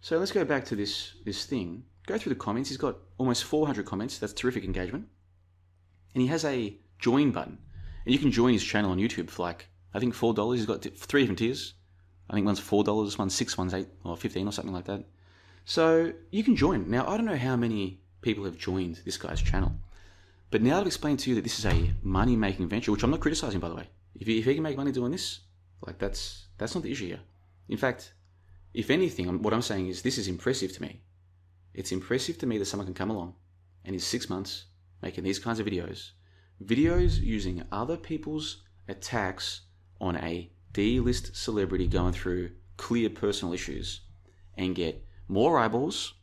[0.00, 1.84] So let's go back to this this thing.
[2.06, 2.68] Go through the comments.
[2.68, 4.18] He's got almost 400 comments.
[4.18, 5.08] That's terrific engagement.
[6.14, 7.58] And he has a join button,
[8.04, 10.60] and you can join his channel on YouTube for like I think four dollars.
[10.60, 11.74] He's got three different tiers.
[12.28, 15.04] I think one's four dollars, one's six, one's eight or fifteen or something like that.
[15.64, 16.90] So you can join.
[16.90, 19.72] Now I don't know how many people have joined this guy's channel,
[20.50, 23.10] but now I've explained to you that this is a money making venture, which I'm
[23.10, 23.88] not criticizing by the way.
[24.14, 25.40] If he, if he can make money doing this,
[25.86, 27.20] like that's that's not the issue here.
[27.68, 28.14] In fact,
[28.74, 31.02] if anything, what I'm saying is this is impressive to me.
[31.74, 33.34] It's impressive to me that someone can come along
[33.84, 34.64] and in six months
[35.02, 36.10] making these kinds of videos,
[36.64, 39.62] videos using other people's attacks
[40.00, 44.00] on a D-list celebrity going through clear personal issues
[44.56, 46.14] and get more eyeballs,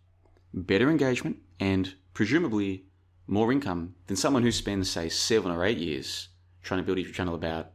[0.54, 2.86] better engagement, and presumably
[3.28, 6.30] more income than someone who spends, say, seven or eight years
[6.62, 7.72] trying to build a channel about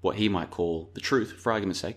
[0.00, 1.96] what he might call the truth, for argument's sake.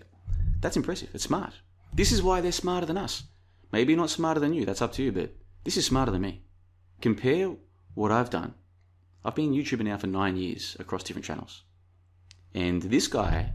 [0.60, 1.10] That's impressive.
[1.14, 1.52] It's smart.
[1.94, 3.24] This is why they're smarter than us.
[3.70, 6.42] Maybe not smarter than you, that's up to you, but this is smarter than me.
[7.00, 7.56] Compare
[7.94, 8.54] what I've done.
[9.24, 11.62] I've been YouTuber now for nine years across different channels.
[12.54, 13.52] And this guy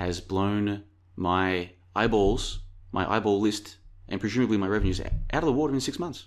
[0.00, 0.82] has blown
[1.14, 2.60] my eyeballs,
[2.90, 3.76] my eyeball list,
[4.08, 6.24] and presumably my revenues out of the water in six months.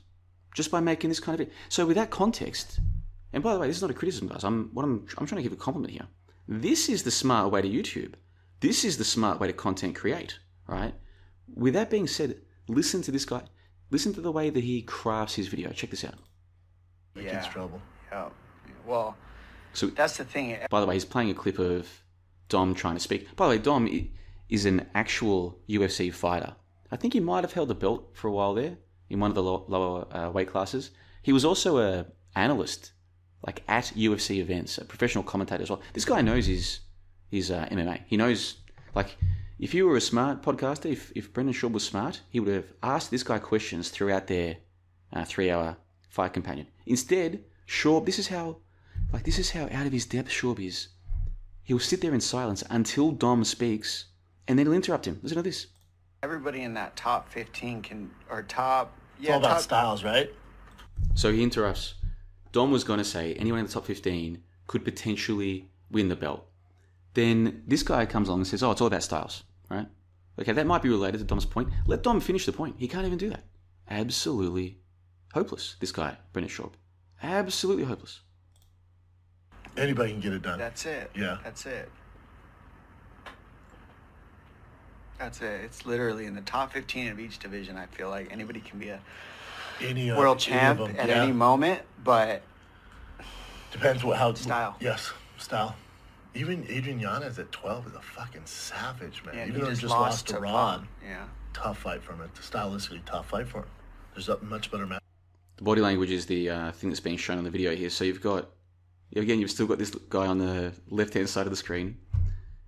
[0.53, 1.51] Just by making this kind of it.
[1.69, 2.79] So with that context,
[3.33, 4.43] and by the way, this is not a criticism, guys.
[4.43, 6.05] I'm what I'm I'm trying to give a compliment here.
[6.47, 8.13] This is the smart way to YouTube.
[8.59, 10.93] This is the smart way to content create, right?
[11.55, 13.41] With that being said, listen to this guy.
[13.89, 15.71] Listen to the way that he crafts his video.
[15.71, 16.19] Check this out.
[17.15, 17.23] Yeah.
[17.31, 17.81] gets trouble.
[18.11, 18.29] Yeah.
[18.85, 19.15] Well,
[19.73, 20.57] So, that's the thing.
[20.69, 21.87] by the way, he's playing a clip of
[22.49, 23.35] Dom trying to speak.
[23.35, 24.09] By the way, Dom
[24.49, 26.55] is an actual UFC fighter.
[26.91, 28.77] I think he might have held the belt for a while there
[29.09, 30.91] in one of the lo- lower uh, weight classes.
[31.21, 32.91] He was also a analyst,
[33.45, 35.81] like at UFC events, a professional commentator as well.
[35.93, 36.79] This guy knows his
[37.31, 38.01] his uh, MMA.
[38.05, 38.57] He knows
[38.93, 39.17] like
[39.59, 42.73] if you were a smart podcaster, if if Brendan Schaub was smart, he would have
[42.83, 44.57] asked this guy questions throughout their
[45.13, 45.77] uh, three hour
[46.09, 46.67] fight companion.
[46.85, 48.57] Instead, Schaub, this is how
[49.11, 50.89] like this is how out of his depth Schaub is.
[51.63, 54.05] He'll sit there in silence until Dom speaks,
[54.47, 55.19] and then he'll interrupt him.
[55.23, 55.67] Listen to this.
[56.21, 60.29] Everybody in that top 15 can, or top, It's yeah, all about top, styles, right?
[61.15, 61.95] So he interrupts.
[62.51, 66.45] Dom was going to say anyone in the top 15 could potentially win the belt.
[67.13, 69.87] Then this guy comes along and says, oh, it's all about styles, right?
[70.39, 71.69] Okay, that might be related to Dom's point.
[71.85, 72.75] Let Dom finish the point.
[72.77, 73.43] He can't even do that.
[73.89, 74.79] Absolutely
[75.33, 76.73] hopeless, this guy, Brendan Schaub.
[77.21, 78.21] Absolutely hopeless.
[79.77, 80.59] Anybody can get it done.
[80.59, 81.09] That's it.
[81.15, 81.37] Yeah.
[81.43, 81.89] That's it.
[85.17, 85.61] That's it.
[85.63, 87.77] It's literally in the top 15 of each division.
[87.77, 88.99] I feel like anybody can be a
[89.81, 91.23] Any of- world any champ them, at yeah.
[91.23, 92.41] any moment, but
[93.71, 94.75] Depends what how Style.
[94.79, 95.75] Yes, style.
[96.35, 99.35] Even Adrian Yanez at 12 is a fucking savage, man.
[99.35, 100.87] yeah, Even he though he just, just lost, lost to to Ron, Ron.
[101.03, 101.25] Yeah.
[101.53, 102.33] tough fight for from it.
[102.35, 103.65] Stylistically, tough fight for him.
[104.13, 105.01] There's a much better match.
[105.57, 107.89] The body language is the uh, thing that's being shown on the video here.
[107.89, 108.49] So you've got,
[109.21, 111.97] again, you've still got this guy on the left hand side of the screen.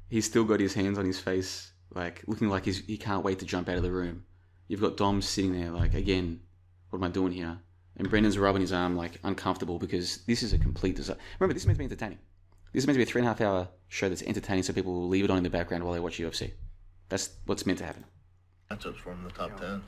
[0.09, 3.39] He's still got his hands on his face, like looking like he's, he can't wait
[3.39, 4.25] to jump out of the room.
[4.67, 6.41] You've got Dom sitting there, like, again,
[6.89, 7.59] what am I doing here?
[7.97, 11.21] And Brendan's rubbing his arm, like, uncomfortable because this is a complete disaster.
[11.39, 12.19] Remember, this is meant to be entertaining.
[12.73, 14.73] This is meant to be a three and a half hour show that's entertaining so
[14.73, 16.51] people will leave it on in the background while they watch UFC.
[17.09, 18.03] That's what's meant to happen.
[18.69, 19.67] That's Matchups from the top yeah.
[19.69, 19.83] 10.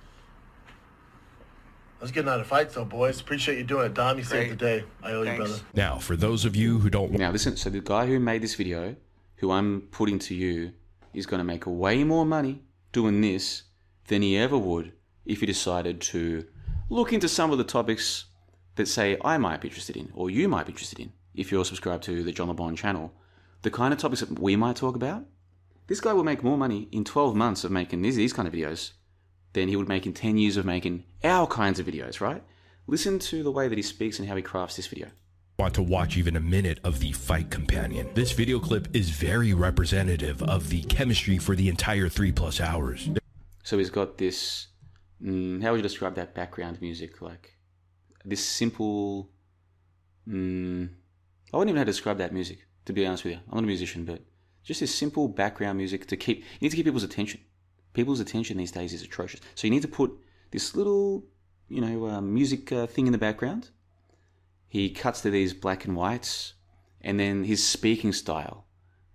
[2.00, 3.20] I was getting out of fights though, boys.
[3.20, 4.18] Appreciate you doing it, Dom.
[4.20, 4.84] You saved the day.
[5.02, 5.40] I owe Thanks.
[5.40, 5.64] you, brother.
[5.74, 8.54] Now, for those of you who don't now listen, so the guy who made this
[8.54, 8.96] video,
[9.38, 10.74] who I'm putting to you,
[11.14, 13.64] is going to make way more money doing this
[14.08, 14.94] than he ever would
[15.26, 16.46] if he decided to
[16.90, 18.26] look into some of the topics
[18.76, 21.66] that say I might be interested in or you might be interested in if you're
[21.66, 23.12] subscribed to the John LeBon channel.
[23.64, 25.26] The kind of topics that we might talk about,
[25.88, 28.54] this guy will make more money in 12 months of making these, these kind of
[28.54, 28.92] videos
[29.54, 32.44] than he would make in 10 years of making our kinds of videos, right?
[32.88, 35.08] Listen to the way that he speaks and how he crafts this video.
[35.60, 39.54] want to watch even a minute of the fight companion, this video clip is very
[39.54, 43.10] representative of the chemistry for the entire three plus hours.
[43.64, 44.68] So he's got this.
[45.22, 47.22] Mm, how would you describe that background music?
[47.22, 47.58] Like
[48.24, 49.32] this simple.
[50.28, 50.90] Mm,
[51.54, 52.60] I wouldn't even know how to describe that music.
[52.86, 54.22] To be honest with you, I'm not a musician, but
[54.64, 56.38] just this simple background music to keep.
[56.40, 57.42] You need to keep people's attention.
[57.98, 59.40] People's attention these days is atrocious.
[59.56, 60.12] So you need to put
[60.52, 61.26] this little,
[61.68, 63.72] you know, uh, music uh, thing in the background.
[64.68, 66.54] He cuts to these black and whites,
[67.02, 68.68] and then his speaking style.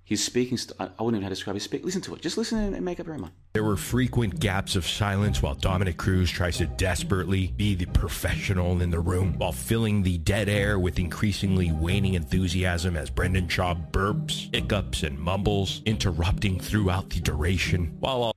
[0.03, 0.77] His speaking style.
[0.81, 1.85] I wouldn't even know how to describe his speak.
[1.85, 2.23] Listen to it.
[2.23, 3.35] Just listen and make up your own mind.
[3.53, 8.83] There were frequent gaps of silence while Dominick Cruz tries to desperately be the professional
[8.83, 13.93] in the room while filling the dead air with increasingly waning enthusiasm as Brendan Schaub
[13.93, 18.33] burps, hiccups, and mumbles, interrupting throughout the duration, while all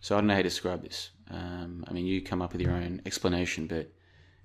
[0.00, 1.10] So I don't know how to describe this.
[1.30, 3.92] Um, I mean, you come up with your own explanation, but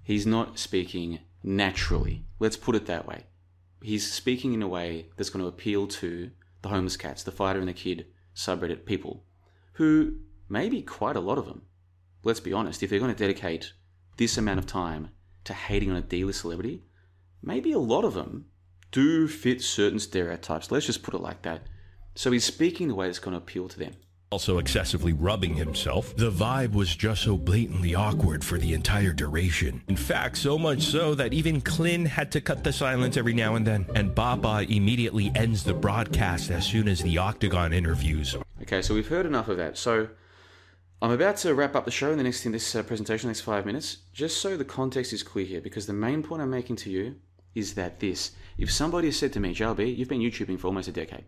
[0.03, 2.25] he's not speaking naturally.
[2.39, 3.25] Let's put it that way.
[3.81, 7.59] He's speaking in a way that's going to appeal to the homeless cats, the fighter
[7.59, 9.23] and the kid subreddit people,
[9.73, 10.17] who
[10.49, 11.63] maybe quite a lot of them.
[12.23, 12.83] Let's be honest.
[12.83, 13.73] If they're going to dedicate
[14.17, 15.09] this amount of time
[15.43, 16.83] to hating on a D-list celebrity,
[17.41, 18.45] maybe a lot of them
[18.91, 20.71] do fit certain stereotypes.
[20.71, 21.63] Let's just put it like that.
[22.13, 23.95] So he's speaking the way that's going to appeal to them.
[24.31, 29.81] Also excessively rubbing himself, the vibe was just so blatantly awkward for the entire duration.
[29.87, 33.55] In fact, so much so that even Klin had to cut the silence every now
[33.55, 38.81] and then, and Baba immediately ends the broadcast as soon as the Octagon interviews Okay,
[38.81, 39.77] so we've heard enough of that.
[39.77, 40.09] So
[41.01, 43.41] I'm about to wrap up the show in the next in this uh, presentation, next
[43.41, 45.61] five minutes, just so the context is clear here.
[45.61, 47.15] Because the main point I'm making to you
[47.55, 50.87] is that this: if somebody has said to me, "JLB, you've been YouTubing for almost
[50.87, 51.25] a decade.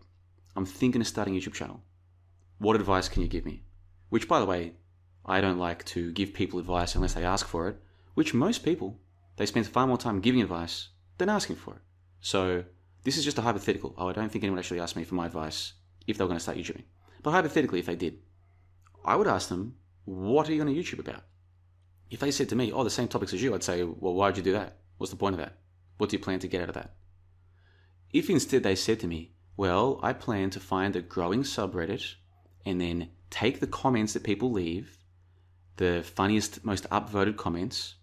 [0.56, 1.82] I'm thinking of starting a YouTube channel.
[2.58, 3.64] What advice can you give me?"
[4.08, 4.74] Which, by the way,
[5.24, 7.80] I don't like to give people advice unless they ask for it.
[8.14, 9.00] Which most people
[9.36, 10.88] they spend far more time giving advice
[11.18, 11.80] than asking for it.
[12.20, 12.64] So
[13.02, 13.94] this is just a hypothetical.
[13.98, 15.74] Oh, I don't think anyone actually asked me for my advice
[16.06, 16.84] if they were going to start YouTubing.
[17.22, 18.18] But hypothetically, if they did,
[19.04, 21.24] I would ask them, what are you going to YouTube about?
[22.10, 24.28] If they said to me, oh, the same topics as you, I'd say, well, why
[24.28, 24.78] would you do that?
[24.98, 25.58] What's the point of that?
[25.98, 26.94] What do you plan to get out of that?
[28.12, 32.14] If instead they said to me, well, I plan to find a growing subreddit
[32.66, 34.98] and then take the comments that people leave,
[35.76, 37.96] the funniest, most upvoted comments,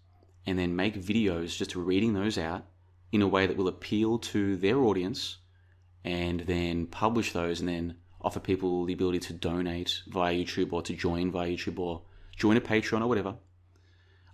[0.46, 2.66] and then make videos just reading those out
[3.12, 5.38] in a way that will appeal to their audience
[6.04, 10.82] and then publish those and then offer people the ability to donate via YouTube or
[10.82, 12.02] to join via YouTube or
[12.36, 13.34] join a Patreon or whatever.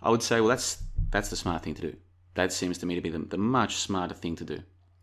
[0.01, 1.97] I would say, well, that's that's the smart thing to do.
[2.35, 4.59] That seems to me to be the, the much smarter thing to do.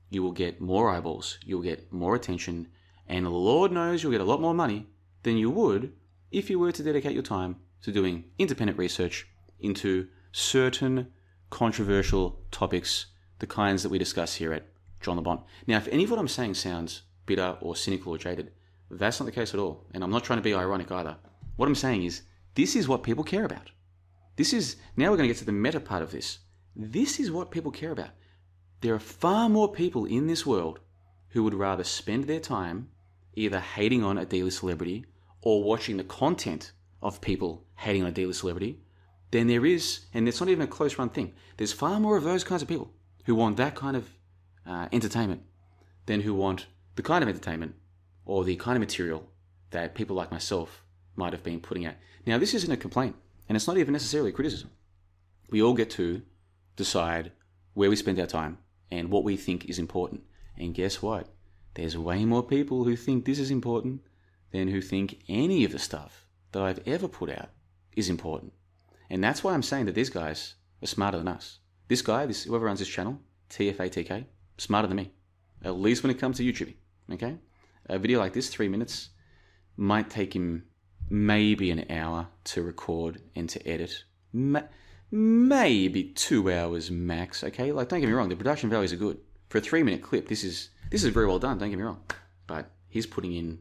[0.09, 2.69] You will get more eyeballs, you'll get more attention,
[3.09, 4.87] and Lord knows you'll get a lot more money
[5.27, 5.93] than you would
[6.31, 9.27] if you were to dedicate your time to doing independent research
[9.59, 11.09] into certain
[11.51, 13.07] controversial topics,
[13.41, 14.69] the kinds that we discuss here at
[15.01, 15.43] John LeBon.
[15.67, 18.53] Now, if any of what I'm saying sounds bitter or cynical or jaded,
[18.89, 19.85] that's not the case at all.
[19.93, 21.17] And I'm not trying to be ironic either.
[21.57, 22.23] What I'm saying is,
[22.55, 23.73] this is what people care about.
[24.37, 26.39] This is, now we're going to get to the meta part of this.
[26.77, 28.11] This is what people care about.
[28.81, 30.79] There are far more people in this world
[31.31, 32.91] who would rather spend their time
[33.35, 35.05] either hating on a D-list celebrity
[35.47, 38.81] or watching the content of people hating on a D-list celebrity
[39.31, 41.33] than there is, and it's not even a close run thing.
[41.57, 42.91] There's far more of those kinds of people
[43.27, 44.11] who want that kind of
[44.67, 45.43] uh, entertainment
[46.07, 47.77] than who want the kind of entertainment
[48.25, 49.23] or the kind of material
[49.71, 50.83] that people like myself
[51.15, 51.95] might have been putting out.
[52.27, 53.15] Now, this isn't a complaint,
[53.49, 54.73] and it's not even necessarily a criticism.
[55.49, 56.23] We all get to
[56.75, 57.31] decide
[57.75, 58.59] where we spend our time
[58.91, 60.25] and what we think is important.
[60.59, 61.29] And guess what?
[61.75, 64.01] There's way more people who think this is important
[64.53, 67.51] than who think any of the stuff that I've ever put out
[67.97, 68.53] is important.
[69.11, 71.59] And that's why I'm saying that these guys are smarter than us.
[71.89, 74.25] This guy, this whoever runs this channel, TFATK,
[74.59, 75.13] smarter than me.
[75.63, 76.75] At least when it comes to YouTube.
[77.13, 77.37] Okay?
[77.89, 79.11] A video like this, three minutes,
[79.77, 80.65] might take him
[81.09, 84.05] maybe an hour to record and to edit.
[84.33, 84.63] Ma-
[85.11, 87.45] maybe two hours max.
[87.45, 90.29] Okay, like don't get me wrong, the production values are good for a three-minute clip.
[90.29, 91.59] This is this is very well done.
[91.59, 92.03] Don't get me wrong,
[92.47, 93.59] but he's putting in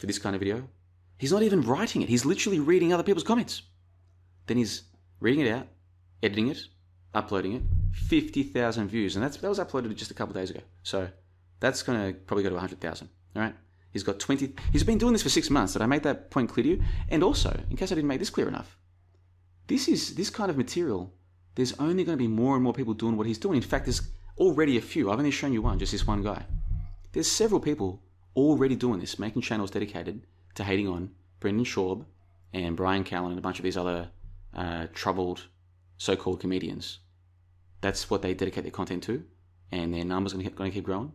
[0.00, 0.66] for this kind of video.
[1.18, 2.08] He's not even writing it.
[2.08, 3.62] He's literally reading other people's comments.
[4.46, 4.84] Then he's
[5.20, 5.66] reading it out,
[6.22, 6.58] editing it,
[7.12, 7.62] uploading it.
[7.92, 9.14] 50,000 views.
[9.14, 10.60] And that's, that was uploaded just a couple days ago.
[10.82, 11.08] So
[11.60, 13.08] that's going to probably go to 100,000.
[13.36, 13.54] All right.
[13.92, 14.54] He's got 20.
[14.72, 15.74] He's been doing this for six months.
[15.74, 16.82] Did I make that point clear to you?
[17.10, 18.78] And also, in case I didn't make this clear enough,
[19.66, 21.12] this is this kind of material.
[21.56, 23.56] There's only going to be more and more people doing what he's doing.
[23.56, 24.02] In fact, there's
[24.38, 25.10] already a few.
[25.10, 26.44] I've only shown you one, just this one guy.
[27.12, 28.00] There's several people
[28.40, 32.04] already doing this, making channels dedicated to hating on Brendan Schaub
[32.52, 34.10] and Bryan Callen and a bunch of these other
[34.54, 35.46] uh, troubled
[35.96, 36.98] so-called comedians.
[37.80, 39.22] That's what they dedicate their content to,
[39.70, 41.12] and their numbers are going to keep growing.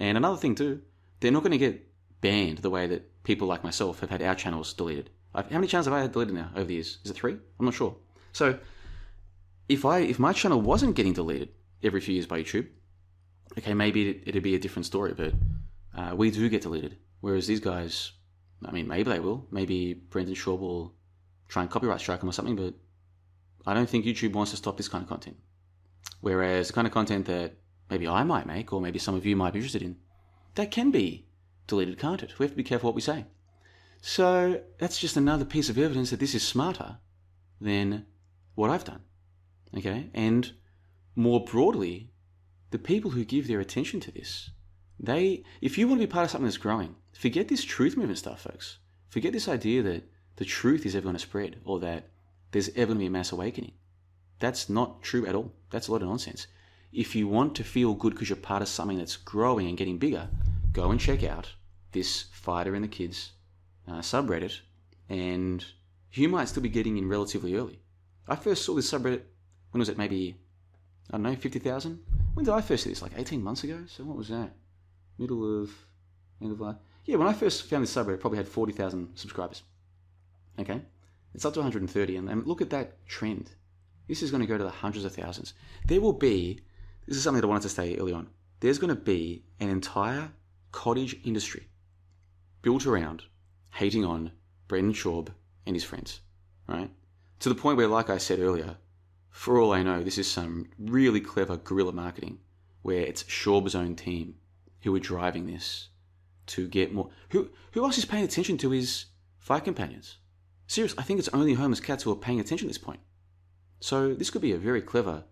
[0.00, 0.82] And another thing too,
[1.20, 1.86] they're not going to get
[2.20, 5.10] banned the way that people like myself have had our channels deleted.
[5.34, 6.98] I've, how many channels have I had deleted now over the years?
[7.04, 7.36] Is it three?
[7.58, 7.94] I'm not sure.
[8.32, 8.58] So
[9.68, 11.50] if I if my channel wasn't getting deleted
[11.82, 12.68] every few years by YouTube,
[13.58, 15.14] okay, maybe it, it'd be a different story.
[15.14, 15.34] But
[15.98, 18.12] uh, we do get deleted, whereas these guys,
[18.64, 19.48] I mean, maybe they will.
[19.50, 20.94] Maybe Brendan Schaub will
[21.48, 22.54] try and copyright strike them or something.
[22.56, 22.74] But
[23.66, 25.36] I don't think YouTube wants to stop this kind of content.
[26.20, 27.56] Whereas the kind of content that
[27.90, 29.96] maybe I might make, or maybe some of you might be interested in,
[30.54, 31.26] that can be
[31.66, 32.38] deleted, can't it?
[32.38, 33.26] We have to be careful what we say.
[34.00, 36.98] So that's just another piece of evidence that this is smarter
[37.60, 38.06] than
[38.54, 39.02] what I've done.
[39.76, 40.10] Okay?
[40.14, 40.52] And
[41.16, 42.12] more broadly,
[42.70, 44.50] the people who give their attention to this,
[45.00, 48.18] they, if you want to be part of something that's growing, forget this truth movement
[48.18, 48.78] stuff, folks.
[49.08, 52.08] Forget this idea that the truth is ever going to spread or that
[52.50, 53.72] there's ever going to be a mass awakening.
[54.38, 55.52] That's not true at all.
[55.70, 56.46] That's a lot of nonsense.
[56.92, 59.98] If you want to feel good because you're part of something that's growing and getting
[59.98, 60.28] bigger,
[60.72, 61.52] go and check out
[61.92, 63.32] this Fighter and the Kid's
[63.86, 64.60] uh, subreddit,
[65.08, 65.64] and
[66.12, 67.80] you might still be getting in relatively early.
[68.26, 69.22] I first saw this subreddit
[69.70, 69.98] when was it?
[69.98, 70.36] Maybe
[71.10, 72.00] I don't know, fifty thousand.
[72.34, 73.02] When did I first see this?
[73.02, 73.80] Like eighteen months ago.
[73.86, 74.50] So what was that?
[75.18, 75.70] Middle of
[76.40, 76.76] end of life.
[77.04, 79.62] Yeah, when I first found this subreddit, it probably had forty thousand subscribers.
[80.58, 80.82] Okay,
[81.34, 83.50] it's up to one hundred and thirty, and look at that trend.
[84.06, 85.54] This is going to go to the hundreds of thousands.
[85.86, 86.60] There will be.
[87.06, 88.28] This is something that I wanted to say early on.
[88.60, 90.32] There's going to be an entire
[90.72, 91.68] cottage industry
[92.60, 93.24] built around
[93.70, 94.32] hating on
[94.66, 95.28] Brendan Schaub
[95.64, 96.20] and his friends,
[96.66, 96.90] right?
[97.40, 98.76] To the point where, like I said earlier,
[99.30, 102.40] for all I know, this is some really clever guerrilla marketing
[102.82, 104.34] where it's Schaub's own team
[104.82, 105.88] who are driving this
[106.46, 107.10] to get more.
[107.30, 109.06] Who who else is paying attention to his
[109.38, 110.16] fight companions?
[110.66, 113.00] Seriously, I think it's only homeless cats who are paying attention at this point.
[113.80, 115.24] So this could be a very clever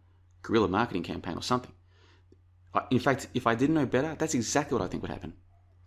[0.43, 1.73] guerrilla marketing campaign or something.
[2.91, 5.35] In fact, if I didn't know better, that's exactly what I think would happen.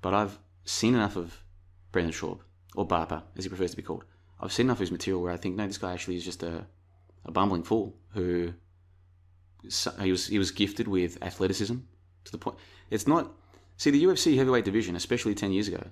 [0.01, 1.43] But I've seen enough of
[1.91, 2.39] Brendan Schaub,
[2.75, 4.05] or Bapa, as he prefers to be called.
[4.39, 6.43] I've seen enough of his material where I think, no, this guy actually is just
[6.43, 6.65] a,
[7.25, 8.53] a bumbling fool who
[9.61, 11.75] he was he was gifted with athleticism
[12.25, 12.57] to the point.
[12.89, 13.31] It's not
[13.79, 15.83] see the UFC heavyweight division, especially ten years ago.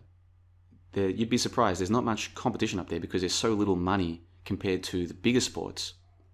[0.93, 1.79] You'd be surprised.
[1.79, 5.41] There's not much competition up there because there's so little money compared to the bigger
[5.41, 5.93] sports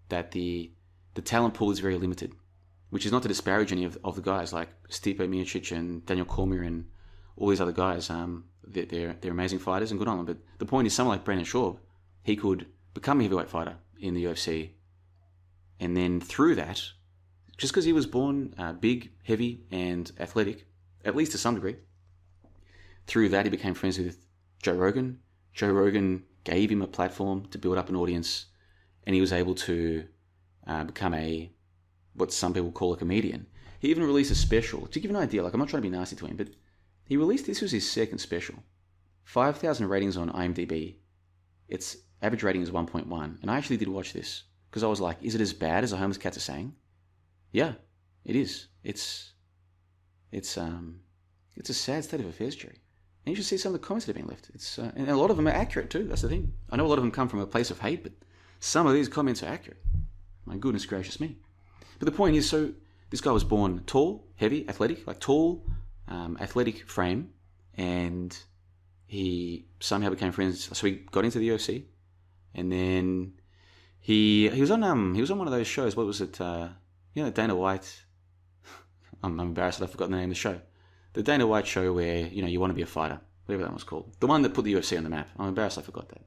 [0.10, 0.72] that the
[1.14, 2.34] the talent pool is very limited.
[2.90, 6.28] Which is not to disparage any of, of the guys like Stipe Miocic and Daniel
[6.28, 6.86] Cormier and
[7.36, 8.10] all these other guys.
[8.10, 10.26] Um, they're, they're, they're amazing fighters and good on them.
[10.26, 11.80] But the point is, someone like Brendan Schaub,
[12.24, 14.72] he could become a heavyweight fighter in the UFC,
[15.80, 16.82] and then through that,
[17.58, 20.68] just because he was born uh, big, heavy, and athletic,
[21.04, 21.76] at least to some degree,
[23.08, 24.26] through that he became friends with
[24.62, 25.20] Joe Rogan.
[25.54, 28.46] Joe Rogan gave him a platform to build up an audience,
[29.06, 30.06] and he was able to
[30.68, 31.52] uh, become a
[32.16, 33.48] what some people call a comedian.
[33.80, 35.44] He even released a special to give an idea.
[35.44, 36.50] Like I'm not trying to be nasty to him, but
[37.06, 38.56] he released this was his second special.
[39.26, 40.96] 5,000 ratings on IMDb.
[41.68, 43.42] Its average rating is 1.1.
[43.42, 45.92] And I actually did watch this because I was like, is it as bad as
[45.92, 46.76] the homeless cats are saying?
[47.52, 47.74] Yeah,
[48.26, 48.68] it is.
[48.84, 49.33] It's
[50.34, 51.00] it's um
[51.56, 52.80] it's a sad state of affairs, Jerry.
[53.26, 54.50] And you should see some of the comments that have been left.
[54.54, 56.06] It's uh, and a lot of them are accurate too.
[56.06, 56.54] That's the thing.
[56.70, 58.12] I know a lot of them come from a place of hate, but
[58.60, 59.82] some of these comments are accurate.
[60.46, 61.38] My goodness gracious me!
[62.00, 62.74] But the point is, so
[63.12, 65.64] this guy was born tall, heavy, athletic, like tall,
[66.08, 67.30] um, athletic frame,
[67.76, 68.38] and
[69.06, 70.70] he somehow became friends.
[70.78, 71.84] So he got into the UFC,
[72.56, 73.34] and then
[74.00, 75.96] he he was on um he was on one of those shows.
[75.96, 76.42] What was it?
[76.42, 76.70] Uh,
[77.14, 78.04] you know, Dana White.
[79.24, 80.60] I'm, I'm embarrassed that I forgot the name of the show.
[81.14, 83.74] The Dana White show where you know you want to be a fighter, whatever that
[83.74, 84.16] was called.
[84.20, 85.30] The one that put the UFC on the map.
[85.38, 86.22] I'm embarrassed I forgot that.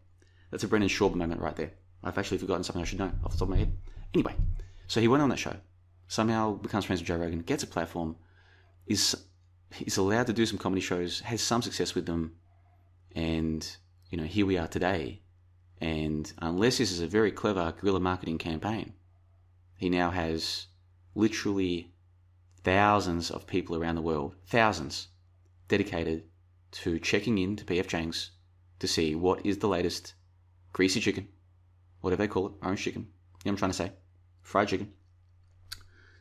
[0.50, 1.72] That's a Brendan Schaub moment right there.
[2.02, 3.76] I've actually forgotten something I should know off the top of my head.
[4.14, 4.34] Anyway,
[4.86, 5.56] so he went on that show.
[6.08, 8.16] Somehow becomes friends with Joe Rogan, gets a platform,
[8.86, 9.16] is
[9.74, 12.36] he's allowed to do some comedy shows, has some success with them,
[13.14, 13.76] and
[14.10, 15.20] you know here we are today.
[15.80, 18.94] And unless this is a very clever guerrilla marketing campaign,
[19.76, 20.66] he now has
[21.14, 21.92] literally
[22.66, 25.06] thousands of people around the world, thousands,
[25.68, 26.24] dedicated
[26.72, 28.32] to checking in to PF Chang's
[28.80, 30.14] to see what is the latest
[30.72, 31.28] greasy chicken,
[32.00, 33.02] whatever they call it, orange chicken.
[33.02, 33.12] You know
[33.44, 33.92] what I'm trying to say?
[34.42, 34.92] Fried chicken.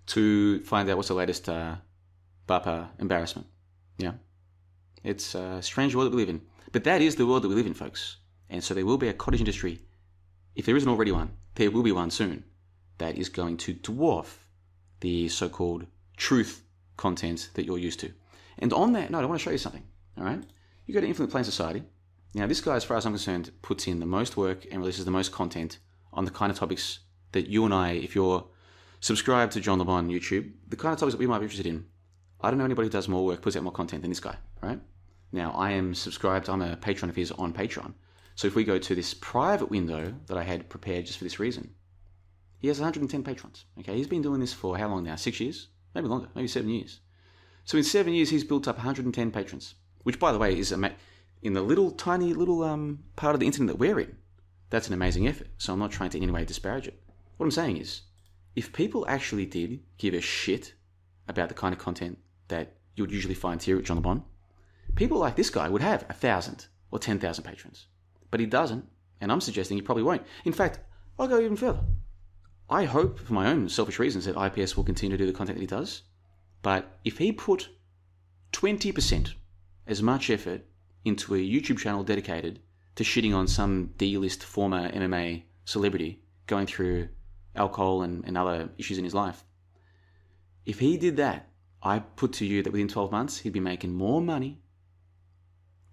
[0.06, 1.78] To find out what's the latest uh,
[2.48, 3.48] Bapa embarrassment.
[3.98, 4.14] Yeah.
[5.04, 6.42] It's a strange world that we live in.
[6.72, 8.18] But that is the world that we live in, folks.
[8.52, 9.82] And so there will be a cottage industry.
[10.54, 12.44] If there isn't already one, there will be one soon
[13.00, 14.28] that is going to dwarf
[15.00, 15.88] the so called
[16.18, 16.64] truth
[16.98, 18.12] content that you're used to.
[18.58, 19.84] And on that note, I want to show you something.
[20.18, 20.44] All right?
[20.86, 21.84] You go to Infinite Plane Society.
[22.34, 25.06] Now, this guy, as far as I'm concerned, puts in the most work and releases
[25.06, 25.80] the most content
[26.14, 27.00] on the kind of topics
[27.32, 28.48] that you and I, if you're
[29.00, 31.86] subscribed to John LeBon YouTube, the kind of topics that we might be interested in.
[32.42, 34.36] I don't know anybody who does more work, puts out more content than this guy,
[34.62, 34.80] right?
[35.32, 37.94] Now, I am subscribed, I'm a patron of his on Patreon.
[38.36, 41.40] So if we go to this private window that I had prepared just for this
[41.40, 41.74] reason,
[42.60, 43.66] he has 110 patrons.
[43.80, 45.16] Okay, he's been doing this for how long now?
[45.16, 45.68] Six years?
[45.96, 47.00] Maybe longer, maybe seven years.
[47.64, 50.94] So in seven years, he's built up 110 patrons, which, by the way, is ama-
[51.42, 54.16] in the little tiny little um, part of the internet that we're in.
[54.70, 55.48] That's an amazing effort.
[55.58, 57.02] So I'm not trying to in any way disparage it.
[57.38, 58.02] What I'm saying is,
[58.56, 60.74] if people actually did give a shit
[61.28, 62.20] about the kind of content
[62.50, 64.24] that you would usually find here at John LeBon,
[64.96, 67.88] people like this guy would have a thousand or ten thousand patrons.
[68.32, 68.86] But he doesn't,
[69.22, 70.24] and I'm suggesting he probably won't.
[70.44, 70.80] In fact,
[71.18, 71.80] I'll go even further.
[72.70, 75.58] I hope, for my own selfish reasons, that IPS will continue to do the content
[75.58, 76.02] that he does.
[76.62, 77.70] But if he put
[78.54, 79.34] 20%
[79.86, 80.66] as much effort
[81.04, 82.60] into a YouTube channel dedicated
[82.96, 87.10] to shitting on some D-list former MMA celebrity going through
[87.56, 89.44] alcohol and, and other issues in his life,
[90.66, 91.50] if he did that,
[91.84, 94.60] I put to you that within 12 months he'd be making more money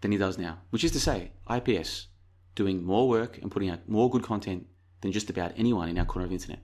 [0.01, 0.61] than he does now.
[0.71, 2.07] Which is to say, IPS
[2.55, 4.67] doing more work and putting out more good content
[5.03, 6.61] than just about anyone in our corner of the internet.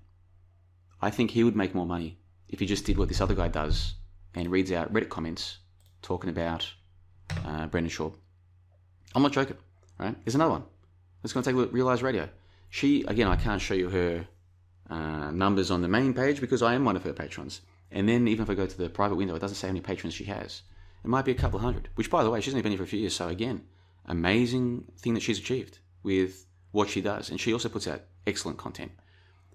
[1.01, 2.19] I think he would make more money
[2.49, 3.95] if he just did what this other guy does
[4.35, 5.59] and reads out Reddit comments
[6.03, 6.67] talking about
[7.45, 8.15] uh, Brendan Schaub.
[9.15, 9.57] I'm not joking,
[9.99, 10.17] right?
[10.25, 10.65] There's another one.
[11.23, 12.29] Let's go and take a look at Realize Radio.
[12.71, 14.27] She, again, I can't show you her
[14.91, 17.61] uh, numbers on the main page because I am one of her patrons.
[17.91, 19.81] And then even if I go to the private window, it doesn't say how many
[19.81, 20.63] patrons she has.
[21.05, 22.85] It might be a couple hundred, which, by the way, she's only been here for
[22.85, 23.15] a few years.
[23.15, 23.63] So, again,
[24.07, 27.31] amazing thing that she's achieved with what she does.
[27.31, 28.93] And she also puts out excellent content.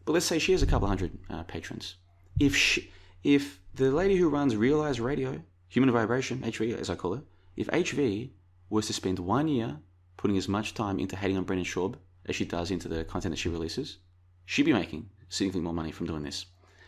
[0.06, 1.96] But let's say she has a couple hundred uh, patrons.
[2.40, 2.92] If she,
[3.24, 7.24] if the lady who runs Realize Radio, Human Vibration, HV as I call it,
[7.56, 8.32] if HV
[8.70, 9.78] was to spend one year
[10.18, 11.96] putting as much time into hating on Brendan Schaub
[12.26, 13.98] as she does into the content that she releases,
[14.46, 16.46] she'd be making significantly more money from doing this.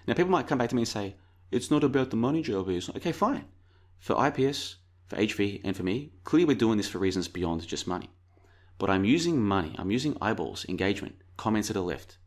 [0.08, 1.16] Now, people might come back to me and say,
[1.52, 2.96] it's not about the money, JLB.
[2.98, 3.46] Okay, fine.
[4.00, 4.78] For IPS,
[5.08, 8.10] for HV, and for me, clearly we're doing this for reasons beyond just money.
[8.78, 12.18] But I'm using money, I'm using eyeballs, engagement, comments that are left,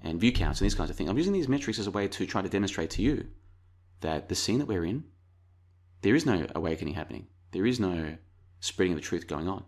[0.00, 1.10] and view counts and these kinds of things.
[1.10, 3.26] I'm using these metrics as a way to try to demonstrate to you
[4.00, 5.04] that the scene that we're in,
[6.02, 7.26] there is no awakening happening.
[7.50, 8.16] There is no
[8.60, 9.64] spreading of the truth going on.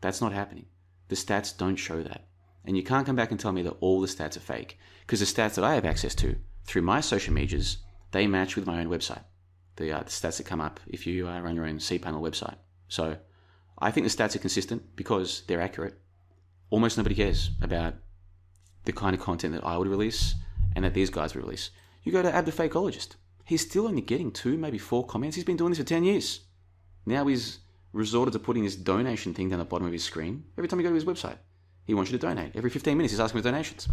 [0.00, 0.66] That's not happening.
[1.08, 2.26] The stats don't show that.
[2.64, 4.78] And you can't come back and tell me that all the stats are fake.
[5.00, 7.78] Because the stats that I have access to through my social medias,
[8.10, 9.24] they match with my own website.
[9.76, 12.56] The, uh, the stats that come up if you uh, run your own cPanel website.
[12.88, 13.16] So
[13.80, 15.98] I think the stats are consistent because they're accurate.
[16.70, 17.94] Almost nobody cares about
[18.84, 20.34] the kind of content that I would release
[20.74, 21.70] and that these guys would release.
[22.02, 23.16] You go to Ab the Fakeologist.
[23.44, 25.36] He's still only getting two, maybe four comments.
[25.36, 26.40] He's been doing this for 10 years.
[27.06, 27.58] Now he's
[27.92, 30.84] resorted to putting this donation thing down the bottom of his screen every time you
[30.84, 31.38] go to his website.
[31.84, 32.54] He wants you to donate.
[32.54, 33.88] Every 15 minutes, he's asking for donations.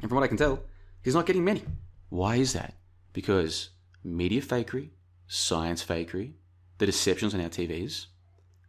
[0.00, 0.60] And from what I can tell,
[1.02, 1.64] he's not getting many.
[2.10, 2.74] Why is that?
[3.12, 3.70] Because
[4.04, 4.90] media fakery,
[5.26, 6.34] science fakery,
[6.78, 8.06] the deceptions on our TVs,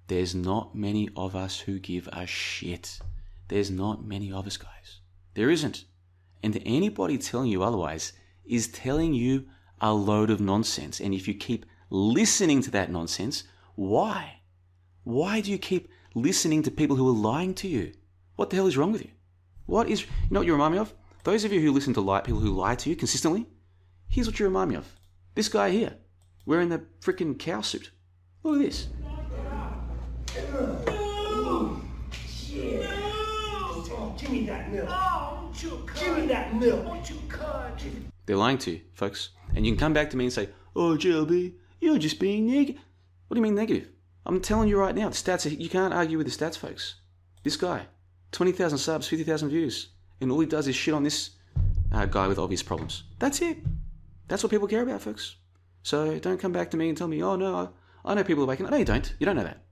[0.10, 3.00] there's not many of us who give a shit.
[3.48, 5.00] There's not many of us, guys.
[5.36, 5.86] There isn't.
[6.42, 9.46] And anybody telling you otherwise is telling you
[9.80, 11.00] a load of nonsense.
[11.00, 13.44] And if you keep listening to that nonsense,
[13.76, 14.42] why?
[15.04, 17.94] Why do you keep listening to people who are lying to you?
[18.36, 19.12] What the hell is wrong with you?
[19.68, 20.94] What is, you know what you remind me of?
[21.24, 23.46] Those of you who listen to lie, people who lie to you consistently,
[24.08, 24.92] here's what you remind me of.
[25.36, 25.98] This guy here,
[26.48, 27.92] wearing the freaking cow suit.
[28.42, 28.88] Look at this.
[34.18, 34.90] Give me that milk.
[36.00, 36.86] Give me that milk.
[38.26, 39.30] They're lying to you, folks.
[39.56, 42.82] And you can come back to me and say, Oh, JLB, you're just being negative.
[43.28, 43.90] What do you mean negative?
[44.26, 46.96] I'm telling you right now, the stats, are, you can't argue with the stats, folks.
[47.44, 47.88] This guy,
[48.32, 49.90] 20,000 subs, 50,000 views.
[50.22, 51.32] And all he does is shit on this
[51.92, 53.04] uh, guy with obvious problems.
[53.18, 53.58] That's it.
[54.28, 55.36] That's what people care about, folks.
[55.84, 58.44] So don't come back to me and tell me, oh no, I, I know people
[58.44, 58.72] are waking up.
[58.72, 59.14] No, you don't.
[59.20, 59.64] You don't know that.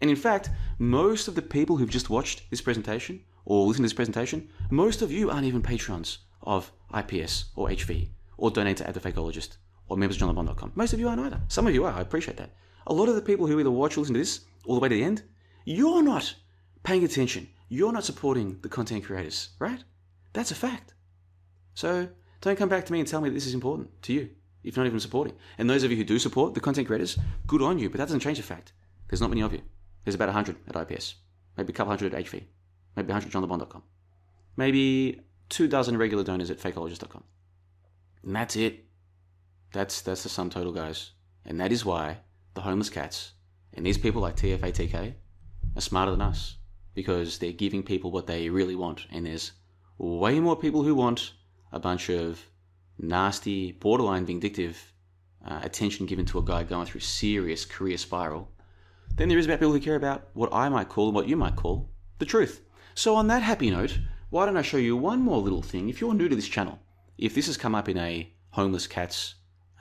[0.00, 3.84] And in fact, most of the people who've just watched this presentation or listened to
[3.84, 8.86] this presentation, most of you aren't even patrons of IPS or HV or donate to
[8.86, 9.56] Ab the Fakeologist
[9.88, 10.72] or members of johnlebon.com.
[10.74, 11.40] Most of you aren't either.
[11.48, 11.92] Some of you are.
[11.94, 12.50] I appreciate that.
[12.88, 14.90] A lot of the people who either watch or listen to this all the way
[14.90, 15.22] to the end,
[15.64, 16.34] you're not
[16.82, 17.48] paying attention.
[17.70, 19.82] You're not supporting the content creators, right?
[20.34, 20.92] That's a fact.
[21.72, 22.08] So
[22.42, 24.28] don't come back to me and tell me that this is important to you
[24.62, 25.32] if you're not even supporting.
[25.56, 28.08] And those of you who do support the content creators, good on you, but that
[28.08, 28.72] doesn't change the fact.
[29.08, 29.62] There's not many of you.
[30.04, 31.14] There's about 100 at IPS,
[31.56, 32.44] maybe a couple hundred at HV,
[32.98, 33.82] maybe 100 at johnlebon.com,
[34.56, 37.24] maybe two dozen regular donors at fakeologist.com.
[38.24, 38.84] And that's it.
[39.72, 41.12] That's, that's the sum total, guys.
[41.44, 42.18] And that is why
[42.54, 43.32] the homeless cats
[43.72, 45.14] and these people like TFATK
[45.76, 46.56] are smarter than us
[46.94, 49.06] because they're giving people what they really want.
[49.12, 49.52] And there's
[49.98, 51.32] way more people who want
[51.72, 52.44] a bunch of
[52.98, 54.92] nasty, borderline vindictive
[55.46, 58.50] uh, attention given to a guy going through serious career spiral
[59.16, 61.36] than there is about people who care about what I might call and what you
[61.36, 62.62] might call the truth.
[62.98, 63.96] So, on that happy note,
[64.28, 65.88] why don't I show you one more little thing?
[65.88, 66.80] If you're new to this channel,
[67.16, 69.36] if this has come up in a homeless cats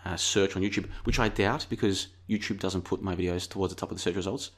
[0.06, 3.80] uh, search on YouTube, which I doubt because YouTube doesn't put my videos towards the
[3.80, 4.52] top of the search results.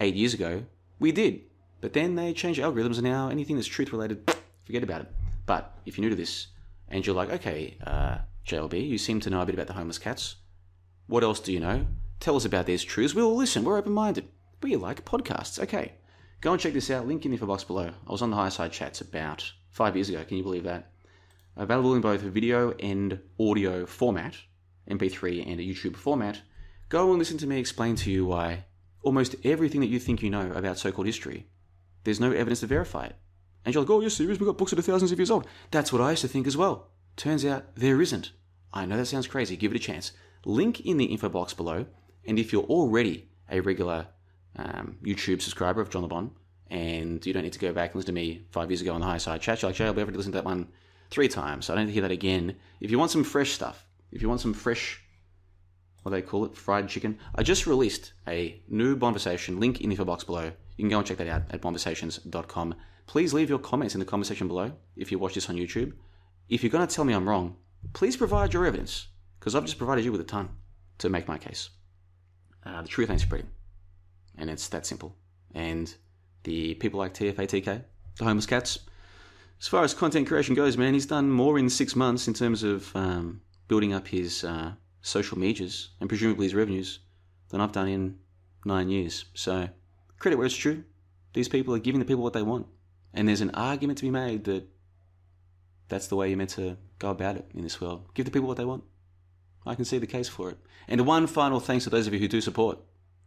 [0.00, 0.62] Eight years ago,
[0.98, 1.42] we did.
[1.82, 4.26] But then they changed algorithms and now anything that's truth related,
[4.64, 5.12] forget about it.
[5.44, 6.46] But if you're new to this
[6.88, 9.98] and you're like, okay, uh, JLB, you seem to know a bit about the homeless
[9.98, 10.36] cats.
[11.06, 11.86] What else do you know?
[12.18, 13.14] Tell us about these truths.
[13.14, 13.62] We'll listen.
[13.62, 14.26] We're open minded.
[14.62, 15.62] We like podcasts.
[15.62, 15.92] Okay.
[16.40, 17.06] Go and check this out.
[17.06, 17.90] Link in the info box below.
[18.06, 20.22] I was on the Higher Side Chats about five years ago.
[20.24, 20.92] Can you believe that?
[21.56, 24.36] Available in both video and audio format,
[24.90, 26.42] MP3 and a YouTube format.
[26.90, 28.64] Go and listen to me explain to you why
[29.02, 31.46] almost everything that you think you know about so called history,
[32.04, 33.16] there's no evidence to verify it.
[33.64, 34.38] And you're like, oh, you're serious?
[34.38, 35.46] We've got books that are thousands of years old.
[35.70, 36.90] That's what I used to think as well.
[37.16, 38.32] Turns out there isn't.
[38.72, 39.56] I know that sounds crazy.
[39.56, 40.12] Give it a chance.
[40.44, 41.86] Link in the info box below.
[42.26, 44.08] And if you're already a regular
[44.56, 46.30] um, YouTube subscriber of John LeBon,
[46.70, 49.00] and you don't need to go back and listen to me five years ago on
[49.00, 50.68] the high side chat, you're like, Jay, I'll be able to listen to that one
[51.10, 51.66] three times.
[51.66, 52.56] So I don't need to hear that again.
[52.80, 55.00] If you want some fresh stuff, if you want some fresh,
[56.02, 59.90] what do they call it, fried chicken, I just released a new Bonversation, link in
[59.90, 60.52] the info box below.
[60.76, 62.74] You can go and check that out at bonversations.com.
[63.06, 65.92] Please leave your comments in the comment section below if you watch this on YouTube.
[66.48, 67.56] If you're going to tell me I'm wrong,
[67.92, 70.48] please provide your evidence, because I've just provided you with a ton
[70.98, 71.70] to make my case.
[72.64, 73.48] Uh, the truth ain't spreading.
[74.38, 75.16] And it's that simple.
[75.54, 75.94] And
[76.44, 77.82] the people like TFATK,
[78.18, 78.78] the homeless cats,
[79.60, 82.62] as far as content creation goes, man, he's done more in six months in terms
[82.62, 87.00] of um, building up his uh, social medias and presumably his revenues
[87.48, 88.18] than I've done in
[88.64, 89.24] nine years.
[89.34, 89.68] So,
[90.18, 90.84] credit where it's true.
[91.32, 92.66] These people are giving the people what they want.
[93.14, 94.68] And there's an argument to be made that
[95.88, 98.08] that's the way you're meant to go about it in this world.
[98.14, 98.84] Give the people what they want.
[99.64, 100.58] I can see the case for it.
[100.86, 102.78] And one final thanks to those of you who do support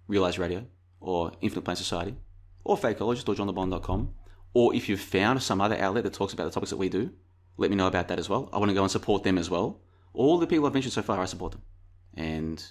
[0.08, 0.66] Realize Radio
[1.00, 2.16] or Infinite Plane Society
[2.64, 4.14] or Fakeologist or johnlebon.com.
[4.54, 7.12] Or if you've found some other outlet that talks about the topics that we do,
[7.58, 8.50] let me know about that as well.
[8.52, 9.82] I want to go and support them as well.
[10.14, 11.62] All the people I've mentioned so far, I support them.
[12.16, 12.64] And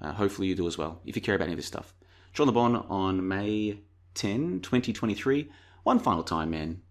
[0.00, 1.94] uh, hopefully you do as well, if you care about any of this stuff.
[2.32, 3.80] John LeBon on May
[4.14, 5.50] 10, 2023.
[5.84, 6.82] One final time, man.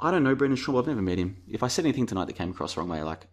[0.00, 0.78] I don't know Brendan Schaub.
[0.78, 1.42] I've never met him.
[1.46, 3.26] If I said anything tonight that came across the wrong way, like,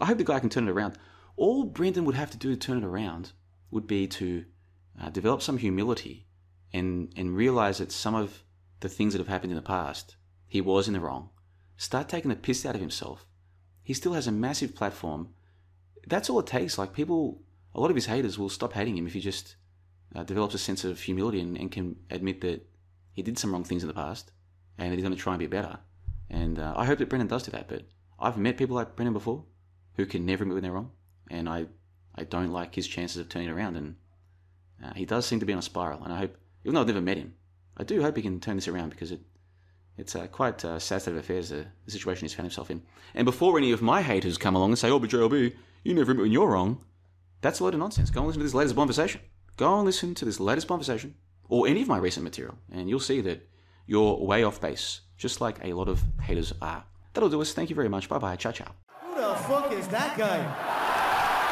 [0.00, 0.98] I hope the guy can turn it around.
[1.36, 3.32] All Brendan would have to do to turn it around
[3.70, 4.44] would be to
[5.00, 6.26] uh, develop some humility
[6.72, 8.42] and, and realize that some of
[8.80, 11.30] the things that have happened in the past, he was in the wrong.
[11.76, 13.26] Start taking the piss out of himself.
[13.82, 15.30] He still has a massive platform.
[16.06, 16.78] That's all it takes.
[16.78, 17.42] Like, people,
[17.74, 19.56] a lot of his haters will stop hating him if he just
[20.14, 22.66] uh, develops a sense of humility and, and, can admit that
[23.12, 24.32] he did some wrong things in the past
[24.78, 25.78] and that he's going to try and be better.
[26.30, 27.68] And uh, I hope that Brendan does do that.
[27.68, 27.82] But
[28.18, 29.44] I've met people like Brendan before
[29.96, 30.92] who can never admit when they're wrong.
[31.30, 31.66] And I,
[32.14, 33.76] I don't like his chances of turning around.
[33.76, 33.96] And
[34.82, 36.02] uh, he does seem to be on a spiral.
[36.02, 37.34] And I hope, even though I've never met him,
[37.76, 39.20] I do hope he can turn this around because it,
[39.96, 42.82] it's uh, quite a sad state of affairs, uh, the situation he's found himself in.
[43.14, 45.54] And before any of my haters come along and say, oh, but JLB,
[45.84, 46.84] you never admit when you're wrong,
[47.40, 48.10] that's a load of nonsense.
[48.10, 49.20] Go and listen to this latest conversation.
[49.56, 51.14] Go and listen to this latest conversation
[51.48, 53.48] or any of my recent material, and you'll see that
[53.86, 56.84] you're way off base, just like a lot of haters are.
[57.14, 57.52] That'll do us.
[57.52, 58.08] Thank you very much.
[58.08, 58.36] Bye bye.
[58.36, 58.72] Ciao, ciao.
[59.00, 60.42] Who the fuck is that guy?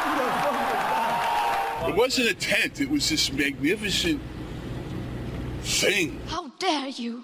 [0.03, 1.66] Who the fuck is that?
[1.85, 2.81] It wasn't a tent.
[2.81, 4.21] It was this magnificent
[5.61, 6.19] thing.
[6.27, 7.23] How dare you!